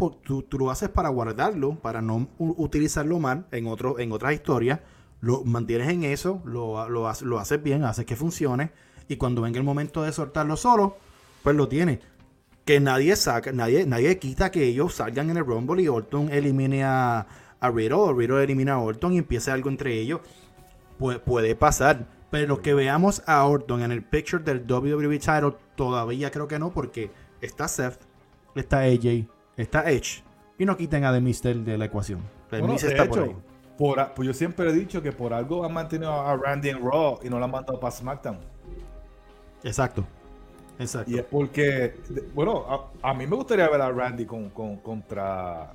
lo 0.51 0.71
haces 0.71 0.89
para 0.89 1.11
guardarlo, 1.11 1.75
para 1.77 2.01
no 2.01 2.29
utilizarlo 2.39 3.19
mal 3.19 3.47
en 3.51 3.67
otro, 3.67 3.99
en 3.99 4.11
otras 4.13 4.33
historias. 4.33 4.81
Lo 5.21 5.45
mantienes 5.45 5.89
en 5.91 6.05
eso, 6.05 6.41
lo, 6.45 6.89
lo, 6.89 7.09
haces- 7.09 7.63
bien, 7.63 7.85
haces 7.85 8.07
que 8.07 8.17
funcione. 8.17 8.73
Y 9.09 9.17
cuando 9.17 9.43
venga 9.43 9.59
el 9.59 9.65
momento 9.65 10.03
de 10.03 10.13
soltarlo 10.13 10.57
solo, 10.57 10.97
pues 11.43 11.55
lo 11.57 11.69
tienes. 11.69 11.99
Que 12.65 12.81
nadie 12.81 13.17
saca, 13.17 13.53
nadie, 13.53 13.85
nadie 13.87 14.19
quita 14.19 14.51
que 14.51 14.65
ellos 14.65 14.95
salgan 14.95 15.29
en 15.31 15.37
el 15.37 15.45
Rumble 15.45 15.83
y 15.83 15.89
Orton 15.89 16.31
elimine 16.33 16.85
a, 16.85 17.27
a 17.61 17.71
Riddle, 17.71 17.95
o 17.95 18.13
Riddle 18.15 18.43
elimina 18.45 18.75
a 18.75 18.79
Orton 18.79 19.13
y 19.13 19.19
empiece 19.19 19.51
algo 19.51 19.69
entre 19.69 19.93
ellos. 20.01 20.21
Pu- 20.99 21.21
puede 21.21 21.55
pasar. 21.55 22.07
Pero 22.31 22.63
que 22.63 22.73
veamos 22.75 23.23
a 23.27 23.45
Orton 23.45 23.83
en 23.83 23.93
el 23.93 24.03
picture 24.03 24.43
del 24.43 24.65
WWE 24.67 25.19
title, 25.19 25.55
todavía 25.77 26.31
creo 26.31 26.49
que 26.49 26.59
no, 26.59 26.73
porque 26.73 27.11
está 27.43 27.69
Seth, 27.69 28.01
está 28.55 28.81
AJ, 28.81 29.27
está 29.57 29.91
Edge. 29.91 30.23
Y 30.59 30.65
no 30.65 30.77
quiten 30.77 31.05
a 31.05 31.13
The 31.13 31.21
Mister 31.21 31.57
de 31.57 31.77
la 31.79 31.87
ecuación. 31.87 32.21
The 32.51 32.61
Bueno, 32.61 32.75
está 32.77 33.07
por 33.07 33.19
ahí. 33.25 33.37
por 33.77 34.15
pues 34.15 34.27
yo 34.27 34.33
siempre 34.35 34.69
he 34.71 34.73
dicho 34.73 35.03
que 35.03 35.11
por 35.13 35.33
algo 35.35 35.65
han 35.65 35.73
mantenido 35.73 36.13
a 36.13 36.37
Randy 36.37 36.69
en 36.71 36.81
Raw 36.85 37.19
y 37.25 37.29
no 37.29 37.39
lo 37.39 37.45
han 37.45 37.51
mandado 37.51 37.81
para 37.81 37.91
SmackDown. 37.91 38.39
Exacto. 39.63 40.05
Exacto. 40.79 41.11
Y 41.11 41.19
es 41.19 41.25
porque, 41.25 41.95
bueno, 42.35 42.65
a, 43.03 43.11
a 43.11 43.15
mí 43.15 43.27
me 43.27 43.37
gustaría 43.37 43.69
ver 43.69 43.81
a 43.81 43.91
Randy 43.91 44.27
con, 44.27 44.51
con- 44.51 44.77
contra, 44.79 45.73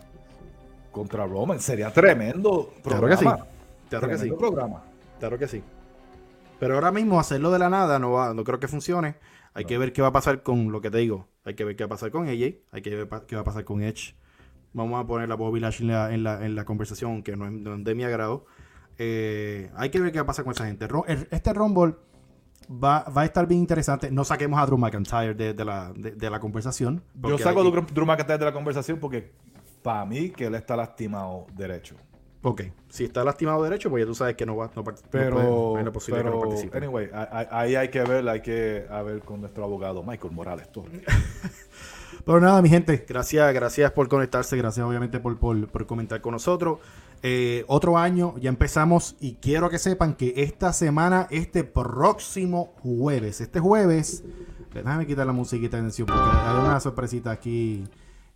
contra 0.91 1.25
Roman. 1.25 1.59
Sería 1.59 1.91
tremendo 1.91 2.73
Claro 2.83 2.99
programa. 2.99 3.35
que 3.37 3.41
sí. 3.41 3.47
Claro 3.89 4.07
que 4.09 4.17
sí. 4.17 4.31
Programa. 4.31 4.83
Claro 5.19 5.37
que 5.37 5.47
sí. 5.47 5.63
Pero 6.59 6.75
ahora 6.75 6.91
mismo 6.91 7.19
hacerlo 7.19 7.49
de 7.51 7.59
la 7.59 7.69
nada 7.69 7.97
no 7.99 8.11
va, 8.11 8.33
no 8.33 8.43
creo 8.43 8.59
que 8.59 8.67
funcione. 8.67 9.15
Hay 9.59 9.65
que 9.65 9.77
ver 9.77 9.91
qué 9.91 10.01
va 10.01 10.07
a 10.07 10.13
pasar 10.13 10.41
con 10.41 10.71
lo 10.71 10.79
que 10.79 10.89
te 10.89 10.99
digo. 10.99 11.27
Hay 11.43 11.53
que 11.53 11.65
ver 11.65 11.75
qué 11.75 11.83
va 11.83 11.87
a 11.87 11.89
pasar 11.89 12.11
con 12.11 12.27
AJ. 12.27 12.55
Hay 12.71 12.81
que 12.81 12.95
ver 12.95 13.09
qué 13.27 13.35
va 13.35 13.41
a 13.41 13.45
pasar 13.45 13.65
con 13.65 13.83
Edge. 13.83 14.15
Vamos 14.71 15.03
a 15.03 15.05
poner 15.05 15.29
a 15.31 15.35
Bobby 15.35 15.59
Lashley 15.59 15.89
en 15.89 15.93
la, 15.93 16.13
en 16.13 16.23
la, 16.23 16.45
en 16.45 16.55
la 16.55 16.63
conversación, 16.63 17.23
que 17.23 17.35
no 17.35 17.45
es, 17.45 17.51
no 17.51 17.75
es 17.75 17.83
de 17.83 17.95
mi 17.95 18.03
agrado. 18.03 18.45
Eh, 18.97 19.69
hay 19.75 19.89
que 19.89 19.99
ver 19.99 20.11
qué 20.11 20.19
va 20.19 20.23
a 20.23 20.27
pasar 20.27 20.45
con 20.45 20.53
esa 20.53 20.65
gente. 20.65 20.87
Este 21.31 21.53
Rumble 21.53 21.95
va, 22.71 23.03
va 23.03 23.21
a 23.21 23.25
estar 23.25 23.47
bien 23.47 23.59
interesante. 23.59 24.11
No 24.11 24.23
saquemos 24.23 24.59
a 24.59 24.65
Drew 24.65 24.77
McIntyre 24.77 25.33
de, 25.33 25.53
de 25.53 25.65
la, 25.65 25.91
de, 25.93 26.11
de 26.11 26.29
la 26.29 26.39
conversación. 26.39 27.03
Yo 27.15 27.37
saco 27.37 27.59
a 27.59 27.63
Drew 27.63 28.05
McIntyre 28.05 28.37
de 28.37 28.45
la 28.45 28.53
conversación 28.53 28.99
porque 28.99 29.31
para 29.81 30.05
mí 30.05 30.29
que 30.29 30.45
él 30.45 30.55
está 30.55 30.75
lastimado 30.75 31.47
derecho. 31.55 31.95
Ok, 32.41 32.61
si 32.87 33.03
está 33.03 33.23
lastimado 33.25 33.61
derecho, 33.63 33.89
pues 33.89 34.01
ya 34.03 34.07
tú 34.07 34.15
sabes 34.15 34.35
que 34.35 34.45
no 34.45 34.55
va 34.55 34.71
no, 34.73 34.83
part- 34.83 35.01
no 35.01 35.07
Pero, 35.11 35.35
puede- 35.35 35.79
hay 35.79 35.85
la 35.85 35.91
posibilidad 35.91 36.23
que 36.25 36.29
no 36.31 36.39
pero 36.39 36.49
participe. 36.49 36.77
anyway, 36.77 37.09
ahí 37.51 37.75
hay 37.75 37.89
que 37.89 38.01
ver, 38.03 38.29
hay 38.29 38.41
que 38.41 38.85
a 38.89 39.01
ver 39.01 39.19
con 39.21 39.41
nuestro 39.41 39.65
abogado 39.65 40.03
Michael 40.03 40.33
Morales 40.33 40.71
Torres. 40.71 41.01
Pero 42.25 42.39
nada, 42.41 42.61
mi 42.61 42.69
gente, 42.69 43.05
gracias, 43.07 43.53
gracias 43.53 43.91
por 43.91 44.07
conectarse, 44.07 44.55
gracias 44.57 44.85
obviamente 44.85 45.19
por, 45.19 45.37
por- 45.37 45.67
por 45.67 45.85
comentar 45.85 46.21
con 46.21 46.33
nosotros. 46.33 46.79
Eh, 47.23 47.65
otro 47.67 47.97
año, 47.97 48.35
ya 48.39 48.49
empezamos 48.49 49.15
y 49.19 49.35
quiero 49.35 49.69
que 49.69 49.77
sepan 49.79 50.13
que 50.15 50.33
esta 50.37 50.71
semana, 50.73 51.27
este 51.31 51.63
próximo 51.63 52.73
jueves, 52.81 53.41
este 53.41 53.59
jueves, 53.59 54.23
déjame 54.73 55.05
quitar 55.07 55.25
la 55.27 55.33
musiquita 55.33 55.77
de 55.77 55.81
atención 55.83 56.07
porque 56.07 56.21
hay 56.23 56.57
una 56.65 56.79
sorpresita 56.79 57.31
aquí. 57.31 57.85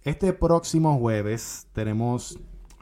Este 0.04 0.34
próximo 0.34 0.98
jueves 1.00 1.68
tenemos, 1.74 2.38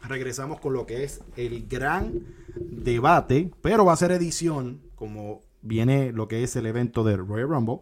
regresamos 0.07 0.59
con 0.59 0.73
lo 0.73 0.85
que 0.85 1.03
es 1.03 1.21
el 1.35 1.67
gran 1.67 2.25
debate, 2.55 3.51
pero 3.61 3.85
va 3.85 3.93
a 3.93 3.97
ser 3.97 4.11
edición, 4.11 4.81
como 4.95 5.41
viene 5.61 6.11
lo 6.11 6.27
que 6.27 6.43
es 6.43 6.55
el 6.55 6.65
evento 6.65 7.03
del 7.03 7.25
Royal 7.25 7.49
Rumble. 7.49 7.81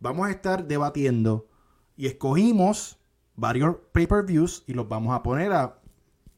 Vamos 0.00 0.26
a 0.26 0.30
estar 0.30 0.66
debatiendo 0.66 1.46
y 1.96 2.06
escogimos 2.06 2.98
varios 3.36 3.76
pay-per-views 3.92 4.64
y 4.66 4.74
los 4.74 4.88
vamos 4.88 5.14
a 5.14 5.22
poner 5.22 5.52
a, 5.52 5.80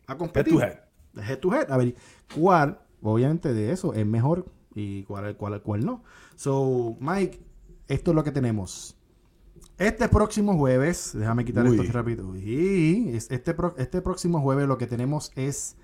a 0.07 0.17
competir. 0.17 0.55
Head 0.55 0.61
to 0.61 1.21
head. 1.21 1.29
Head 1.29 1.39
to 1.41 1.55
head. 1.55 1.71
A 1.71 1.77
ver, 1.77 1.95
cuál, 2.35 2.81
obviamente 3.03 3.53
de 3.53 3.73
eso, 3.73 3.95
es 3.95 4.07
mejor 4.07 4.47
y 4.75 5.03
cuál, 5.05 5.37
cuál, 5.37 5.63
cuál 5.63 5.85
no. 5.85 6.05
So, 6.37 6.97
Mike, 7.01 7.41
esto 7.89 8.11
es 8.11 8.15
lo 8.15 8.23
que 8.23 8.33
tenemos. 8.33 8.97
Este 9.79 10.09
próximo 10.09 10.57
jueves, 10.57 11.11
déjame 11.15 11.45
quitar 11.45 11.67
Uy. 11.67 11.79
esto 11.79 11.93
rápido. 11.93 12.35
Y 12.37 13.11
es- 13.15 13.31
este, 13.31 13.53
pro- 13.55 13.75
este 13.77 14.01
próximo 14.01 14.41
jueves 14.41 14.67
lo 14.67 14.79
que 14.79 14.87
tenemos 14.87 15.33
es 15.37 15.77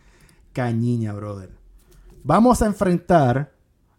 cañiña, 0.52 1.12
brother. 1.12 1.50
Vamos 2.24 2.62
a 2.62 2.66
enfrentar 2.66 3.52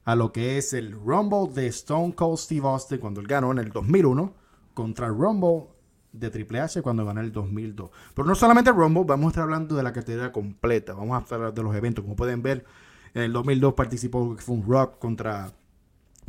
a 0.06 0.16
lo 0.16 0.32
que 0.32 0.58
es 0.58 0.74
el 0.74 0.94
Rumble 0.94 1.50
de 1.54 1.68
Stone 1.68 2.14
Cold 2.16 2.38
Steve 2.38 2.68
Austin 2.68 2.98
cuando 2.98 3.22
él 3.22 3.28
ganó 3.28 3.52
en 3.52 3.60
el 3.60 3.70
2001 3.72 4.34
contra 4.74 5.08
el 5.08 5.14
Rumble 5.16 5.68
de 6.12 6.30
Triple 6.30 6.60
H 6.60 6.82
cuando 6.82 7.06
ganó 7.06 7.20
en 7.20 7.28
el 7.28 7.32
2002. 7.32 7.90
Pero 8.16 8.28
no 8.28 8.36
solamente 8.36 8.72
el 8.72 8.76
Rumble, 8.76 9.04
vamos 9.06 9.28
a 9.28 9.30
estar 9.30 9.44
hablando 9.44 9.76
de 9.76 9.84
la 9.84 9.94
cartera 9.94 10.32
completa. 10.32 10.94
Vamos 10.94 11.32
a 11.32 11.36
hablar 11.36 11.54
de 11.54 11.64
los 11.64 11.76
eventos. 11.76 12.04
Como 12.04 12.16
pueden 12.16 12.42
ver, 12.42 12.66
en 13.14 13.22
el 13.24 13.34
2002 13.34 13.74
participó 13.76 14.36
fue 14.38 14.56
un 14.56 14.64
Rock 14.68 14.98
contra, 15.00 15.52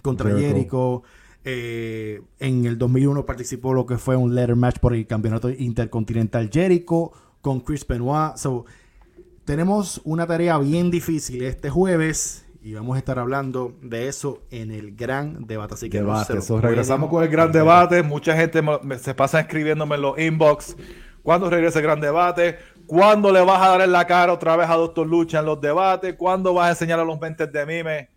contra 0.03 0.31
Jericho. 0.31 0.48
Jericho. 0.48 1.03
Eh, 1.44 2.22
en 2.38 2.64
el 2.64 2.78
2001 2.78 3.26
participó 3.26 3.74
lo 3.74 3.85
que 3.87 3.98
fue 3.98 4.16
un 4.16 4.35
letter 4.35 4.57
match 4.57 4.78
por 4.78 4.94
el 4.94 5.07
campeonato 5.07 5.50
intercontinental 5.50 6.48
Jericho 6.52 7.12
con 7.42 7.61
Chris 7.61 7.87
Benoit. 7.87 8.37
So, 8.37 8.64
tenemos 9.44 10.00
una 10.04 10.26
tarea 10.26 10.57
bien 10.59 10.90
difícil 10.90 11.42
este 11.44 11.68
jueves 11.68 12.46
y 12.62 12.72
vamos 12.72 12.96
a 12.96 12.98
estar 12.98 13.18
hablando 13.18 13.76
de 13.83 14.09
eso 14.09 14.42
en 14.50 14.70
el 14.70 14.96
gran 14.96 15.46
debate. 15.46 15.74
Así 15.74 15.90
que 15.90 16.00
no 16.00 16.04
se 16.07 16.33
debate. 16.33 16.35
lo 16.37 16.40
So, 16.42 16.61
regresamos 16.62 17.11
con 17.11 17.22
el 17.22 17.28
gran 17.28 17.52
debate. 17.52 18.02
Mucha 18.02 18.35
gente 18.35 18.62
me- 18.62 18.78
me- 18.83 18.98
se 18.98 19.14
pasa 19.14 19.40
escribiéndome 19.40 19.96
en 19.96 20.02
los 20.02 20.18
inbox. 20.18 20.76
¿Cuándo 21.22 21.50
regresa 21.50 21.78
el 21.80 21.85
gran 21.85 22.00
debate? 22.00 22.57
¿Cuándo 22.87 23.33
le 23.33 23.40
vas 23.42 23.61
a 23.62 23.68
dar 23.68 23.80
en 23.83 23.92
la 23.92 24.07
cara 24.07 24.33
otra 24.33 24.57
vez 24.57 24.68
a 24.68 24.74
Doctor 24.76 25.07
Lucha 25.07 25.40
en 25.40 25.46
los 25.46 25.61
debates? 25.61 26.14
¿Cuándo 26.14 26.54
vas 26.54 26.66
a 26.68 26.70
enseñar 26.70 27.00
a 27.00 27.04
los 27.04 27.20
mentes 27.20 27.50
de 27.52 27.66
mime 27.66 28.09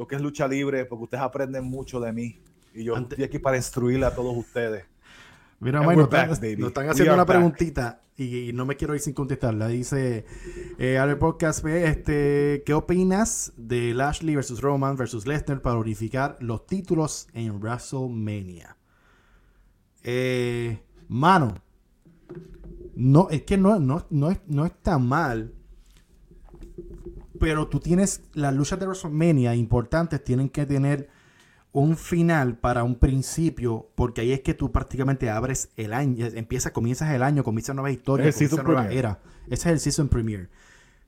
lo 0.00 0.06
que 0.08 0.16
es 0.16 0.22
lucha 0.22 0.48
libre? 0.48 0.86
Porque 0.86 1.04
ustedes 1.04 1.22
aprenden 1.22 1.64
mucho 1.64 2.00
de 2.00 2.10
mí. 2.10 2.40
Y 2.72 2.84
yo 2.84 2.96
estoy 2.96 3.22
aquí 3.22 3.38
para 3.38 3.58
instruirle 3.58 4.06
a 4.06 4.14
todos 4.14 4.34
ustedes. 4.34 4.86
Mira, 5.58 5.82
we're 5.82 5.94
nos 5.94 6.04
están, 6.04 6.30
back, 6.30 6.40
baby. 6.40 6.56
nos 6.56 6.68
están 6.68 6.84
We 6.86 6.90
haciendo 6.92 7.12
una 7.12 7.24
back. 7.24 7.36
preguntita 7.36 8.00
y, 8.16 8.48
y 8.48 8.52
no 8.54 8.64
me 8.64 8.76
quiero 8.76 8.94
ir 8.94 9.02
sin 9.02 9.12
contestarla. 9.12 9.68
Dice, 9.68 10.24
eh, 10.78 10.96
al 10.96 11.18
podcast, 11.18 11.62
este, 11.66 12.62
¿qué 12.64 12.72
opinas 12.72 13.52
de 13.58 13.92
Lashley 13.92 14.36
versus 14.36 14.62
Roman 14.62 14.96
versus 14.96 15.26
Lesnar 15.26 15.60
para 15.60 15.76
unificar 15.76 16.38
los 16.40 16.64
títulos 16.64 17.28
en 17.34 17.60
WrestleMania? 17.60 18.78
Eh, 20.02 20.82
mano, 21.08 21.56
no, 22.94 23.28
es 23.28 23.42
que 23.42 23.58
no, 23.58 23.78
no, 23.78 24.06
no, 24.08 24.30
es, 24.30 24.40
no 24.46 24.64
está 24.64 24.98
mal 24.98 25.52
Pero 27.40 27.66
tú 27.68 27.80
tienes 27.80 28.22
las 28.34 28.54
luchas 28.54 28.78
de 28.78 28.86
WrestleMania 28.86 29.54
importantes, 29.54 30.22
tienen 30.22 30.50
que 30.50 30.66
tener 30.66 31.08
un 31.72 31.96
final 31.96 32.58
para 32.58 32.84
un 32.84 32.96
principio, 32.96 33.88
porque 33.94 34.20
ahí 34.20 34.32
es 34.32 34.40
que 34.40 34.54
tú 34.54 34.70
prácticamente 34.70 35.30
abres 35.30 35.70
el 35.76 35.92
año, 35.94 36.26
empiezas, 36.26 36.72
comienzas 36.72 37.10
el 37.14 37.22
año, 37.22 37.42
comienzas 37.42 37.74
nueva 37.74 37.90
historia, 37.90 38.26
Es 38.26 38.40
el 38.40 38.48
comienza 38.48 38.56
season 38.56 38.74
nueva 38.74 38.92
era. 38.92 39.20
Ese 39.46 39.54
es 39.54 39.66
el 39.66 39.80
season 39.80 40.08
premiere. 40.08 40.48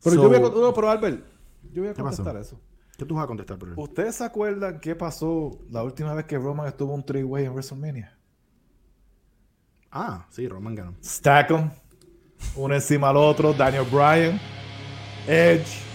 Pero 0.03 0.17
So, 0.17 0.23
yo 0.23 0.29
voy 0.29 0.39
a, 0.39 0.41
no, 0.41 0.75
pero 0.75 0.91
Albert, 0.91 1.25
yo 1.71 1.83
voy 1.83 1.91
a 1.91 1.95
contestar 1.95 2.37
eso. 2.39 2.59
¿Qué 2.97 3.05
tú 3.05 3.15
vas 3.15 3.25
a 3.25 3.27
contestar, 3.27 3.59
por? 3.59 3.79
¿Ustedes 3.79 4.15
se 4.17 4.25
acuerdan 4.25 4.81
qué 4.81 4.95
pasó 4.95 5.59
la 5.71 5.83
última 5.83 6.15
vez 6.15 6.25
que 6.25 6.39
Roman 6.39 6.67
estuvo 6.67 6.95
un 6.95 7.05
three-way 7.05 7.45
en 7.45 7.53
WrestleMania? 7.53 8.17
Ah, 9.91 10.27
sí, 10.31 10.49
Roman 10.49 10.75
ganó. 10.75 10.95
Stack 11.05 11.51
'em, 11.51 11.71
uno 12.57 12.75
encima 12.75 13.11
al 13.11 13.17
otro, 13.17 13.53
Daniel 13.53 13.85
Bryan, 13.91 14.41
Edge, 15.27 15.92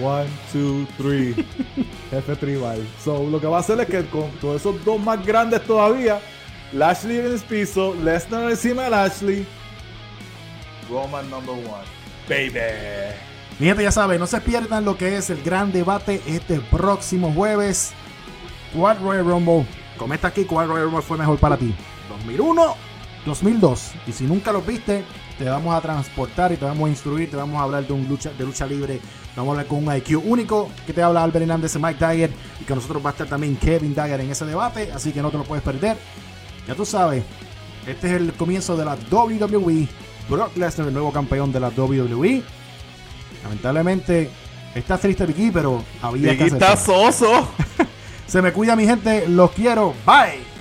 one, 0.00 0.28
two, 0.52 0.86
three, 0.96 1.34
jefe 2.10 2.36
tribal. 2.36 2.86
So, 3.02 3.24
lo 3.24 3.40
que 3.40 3.46
va 3.46 3.58
a 3.58 3.60
hacer 3.60 3.80
es 3.80 3.86
que 3.86 4.04
con 4.06 4.30
todos 4.40 4.60
esos 4.60 4.84
dos 4.84 5.00
más 5.00 5.24
grandes 5.24 5.62
todavía, 5.64 6.20
Lashley 6.72 7.18
en 7.18 7.26
el 7.26 7.40
piso, 7.40 7.94
Lesnar 8.02 8.50
encima 8.50 8.84
de 8.84 8.90
Lashley, 8.90 9.46
Roman 10.90 11.28
number 11.30 11.54
one. 11.54 11.84
Baby. 12.28 13.14
Mi 13.58 13.66
gente 13.66 13.82
ya 13.82 13.90
sabe, 13.90 14.18
no 14.18 14.26
se 14.26 14.40
pierdan 14.40 14.84
lo 14.84 14.96
que 14.96 15.16
es 15.16 15.30
el 15.30 15.42
gran 15.42 15.72
debate 15.72 16.22
este 16.26 16.60
próximo 16.60 17.32
jueves. 17.32 17.92
¿Cuál 18.74 18.98
Royal 19.00 19.24
Rumble? 19.24 19.66
Comenta 19.98 20.28
aquí 20.28 20.44
cuál 20.44 20.68
Royal 20.68 20.86
Rumble 20.86 21.02
fue 21.02 21.18
mejor 21.18 21.38
para 21.38 21.56
ti. 21.56 21.74
2001, 22.08 22.74
2002. 23.26 23.92
Y 24.06 24.12
si 24.12 24.24
nunca 24.24 24.52
los 24.52 24.66
viste, 24.66 25.04
te 25.38 25.44
vamos 25.44 25.74
a 25.74 25.80
transportar 25.80 26.52
y 26.52 26.56
te 26.56 26.64
vamos 26.64 26.86
a 26.86 26.90
instruir, 26.90 27.30
te 27.30 27.36
vamos 27.36 27.60
a 27.60 27.64
hablar 27.64 27.86
de 27.86 27.92
un 27.92 28.08
lucha, 28.08 28.30
de 28.36 28.44
lucha 28.44 28.66
libre. 28.66 29.00
Vamos 29.36 29.48
a 29.48 29.60
hablar 29.60 29.66
con 29.66 29.86
un 29.86 29.96
IQ 29.96 30.22
único 30.24 30.70
que 30.86 30.92
te 30.92 31.02
habla 31.02 31.22
Albert 31.22 31.42
Hernández 31.42 31.74
y 31.74 31.78
Mike 31.78 31.98
Dagger. 31.98 32.30
Y 32.60 32.64
con 32.64 32.76
nosotros 32.76 33.04
va 33.04 33.10
a 33.10 33.12
estar 33.12 33.26
también 33.26 33.56
Kevin 33.56 33.94
Dagger 33.94 34.20
en 34.20 34.30
ese 34.30 34.44
debate. 34.44 34.90
Así 34.92 35.12
que 35.12 35.22
no 35.22 35.30
te 35.30 35.38
lo 35.38 35.44
puedes 35.44 35.64
perder. 35.64 35.96
Ya 36.68 36.74
tú 36.74 36.84
sabes, 36.84 37.24
este 37.86 38.08
es 38.08 38.12
el 38.14 38.32
comienzo 38.34 38.76
de 38.76 38.84
la 38.84 38.96
WWE. 39.10 39.88
Brock 40.28 40.56
Lesnar, 40.56 40.88
el 40.88 40.94
nuevo 40.94 41.12
campeón 41.12 41.50
de 41.52 41.60
la 41.60 41.68
WWE. 41.68 42.42
Lamentablemente, 43.42 44.30
está 44.74 44.98
triste 44.98 45.26
Vicky, 45.26 45.50
pero 45.50 45.82
había 46.00 46.36
que 46.36 46.44
Biggie 46.44 46.58
está 46.58 46.76
soso. 46.76 47.48
Se 48.26 48.40
me 48.40 48.52
cuida 48.52 48.76
mi 48.76 48.86
gente, 48.86 49.26
los 49.28 49.50
quiero. 49.50 49.94
Bye. 50.06 50.51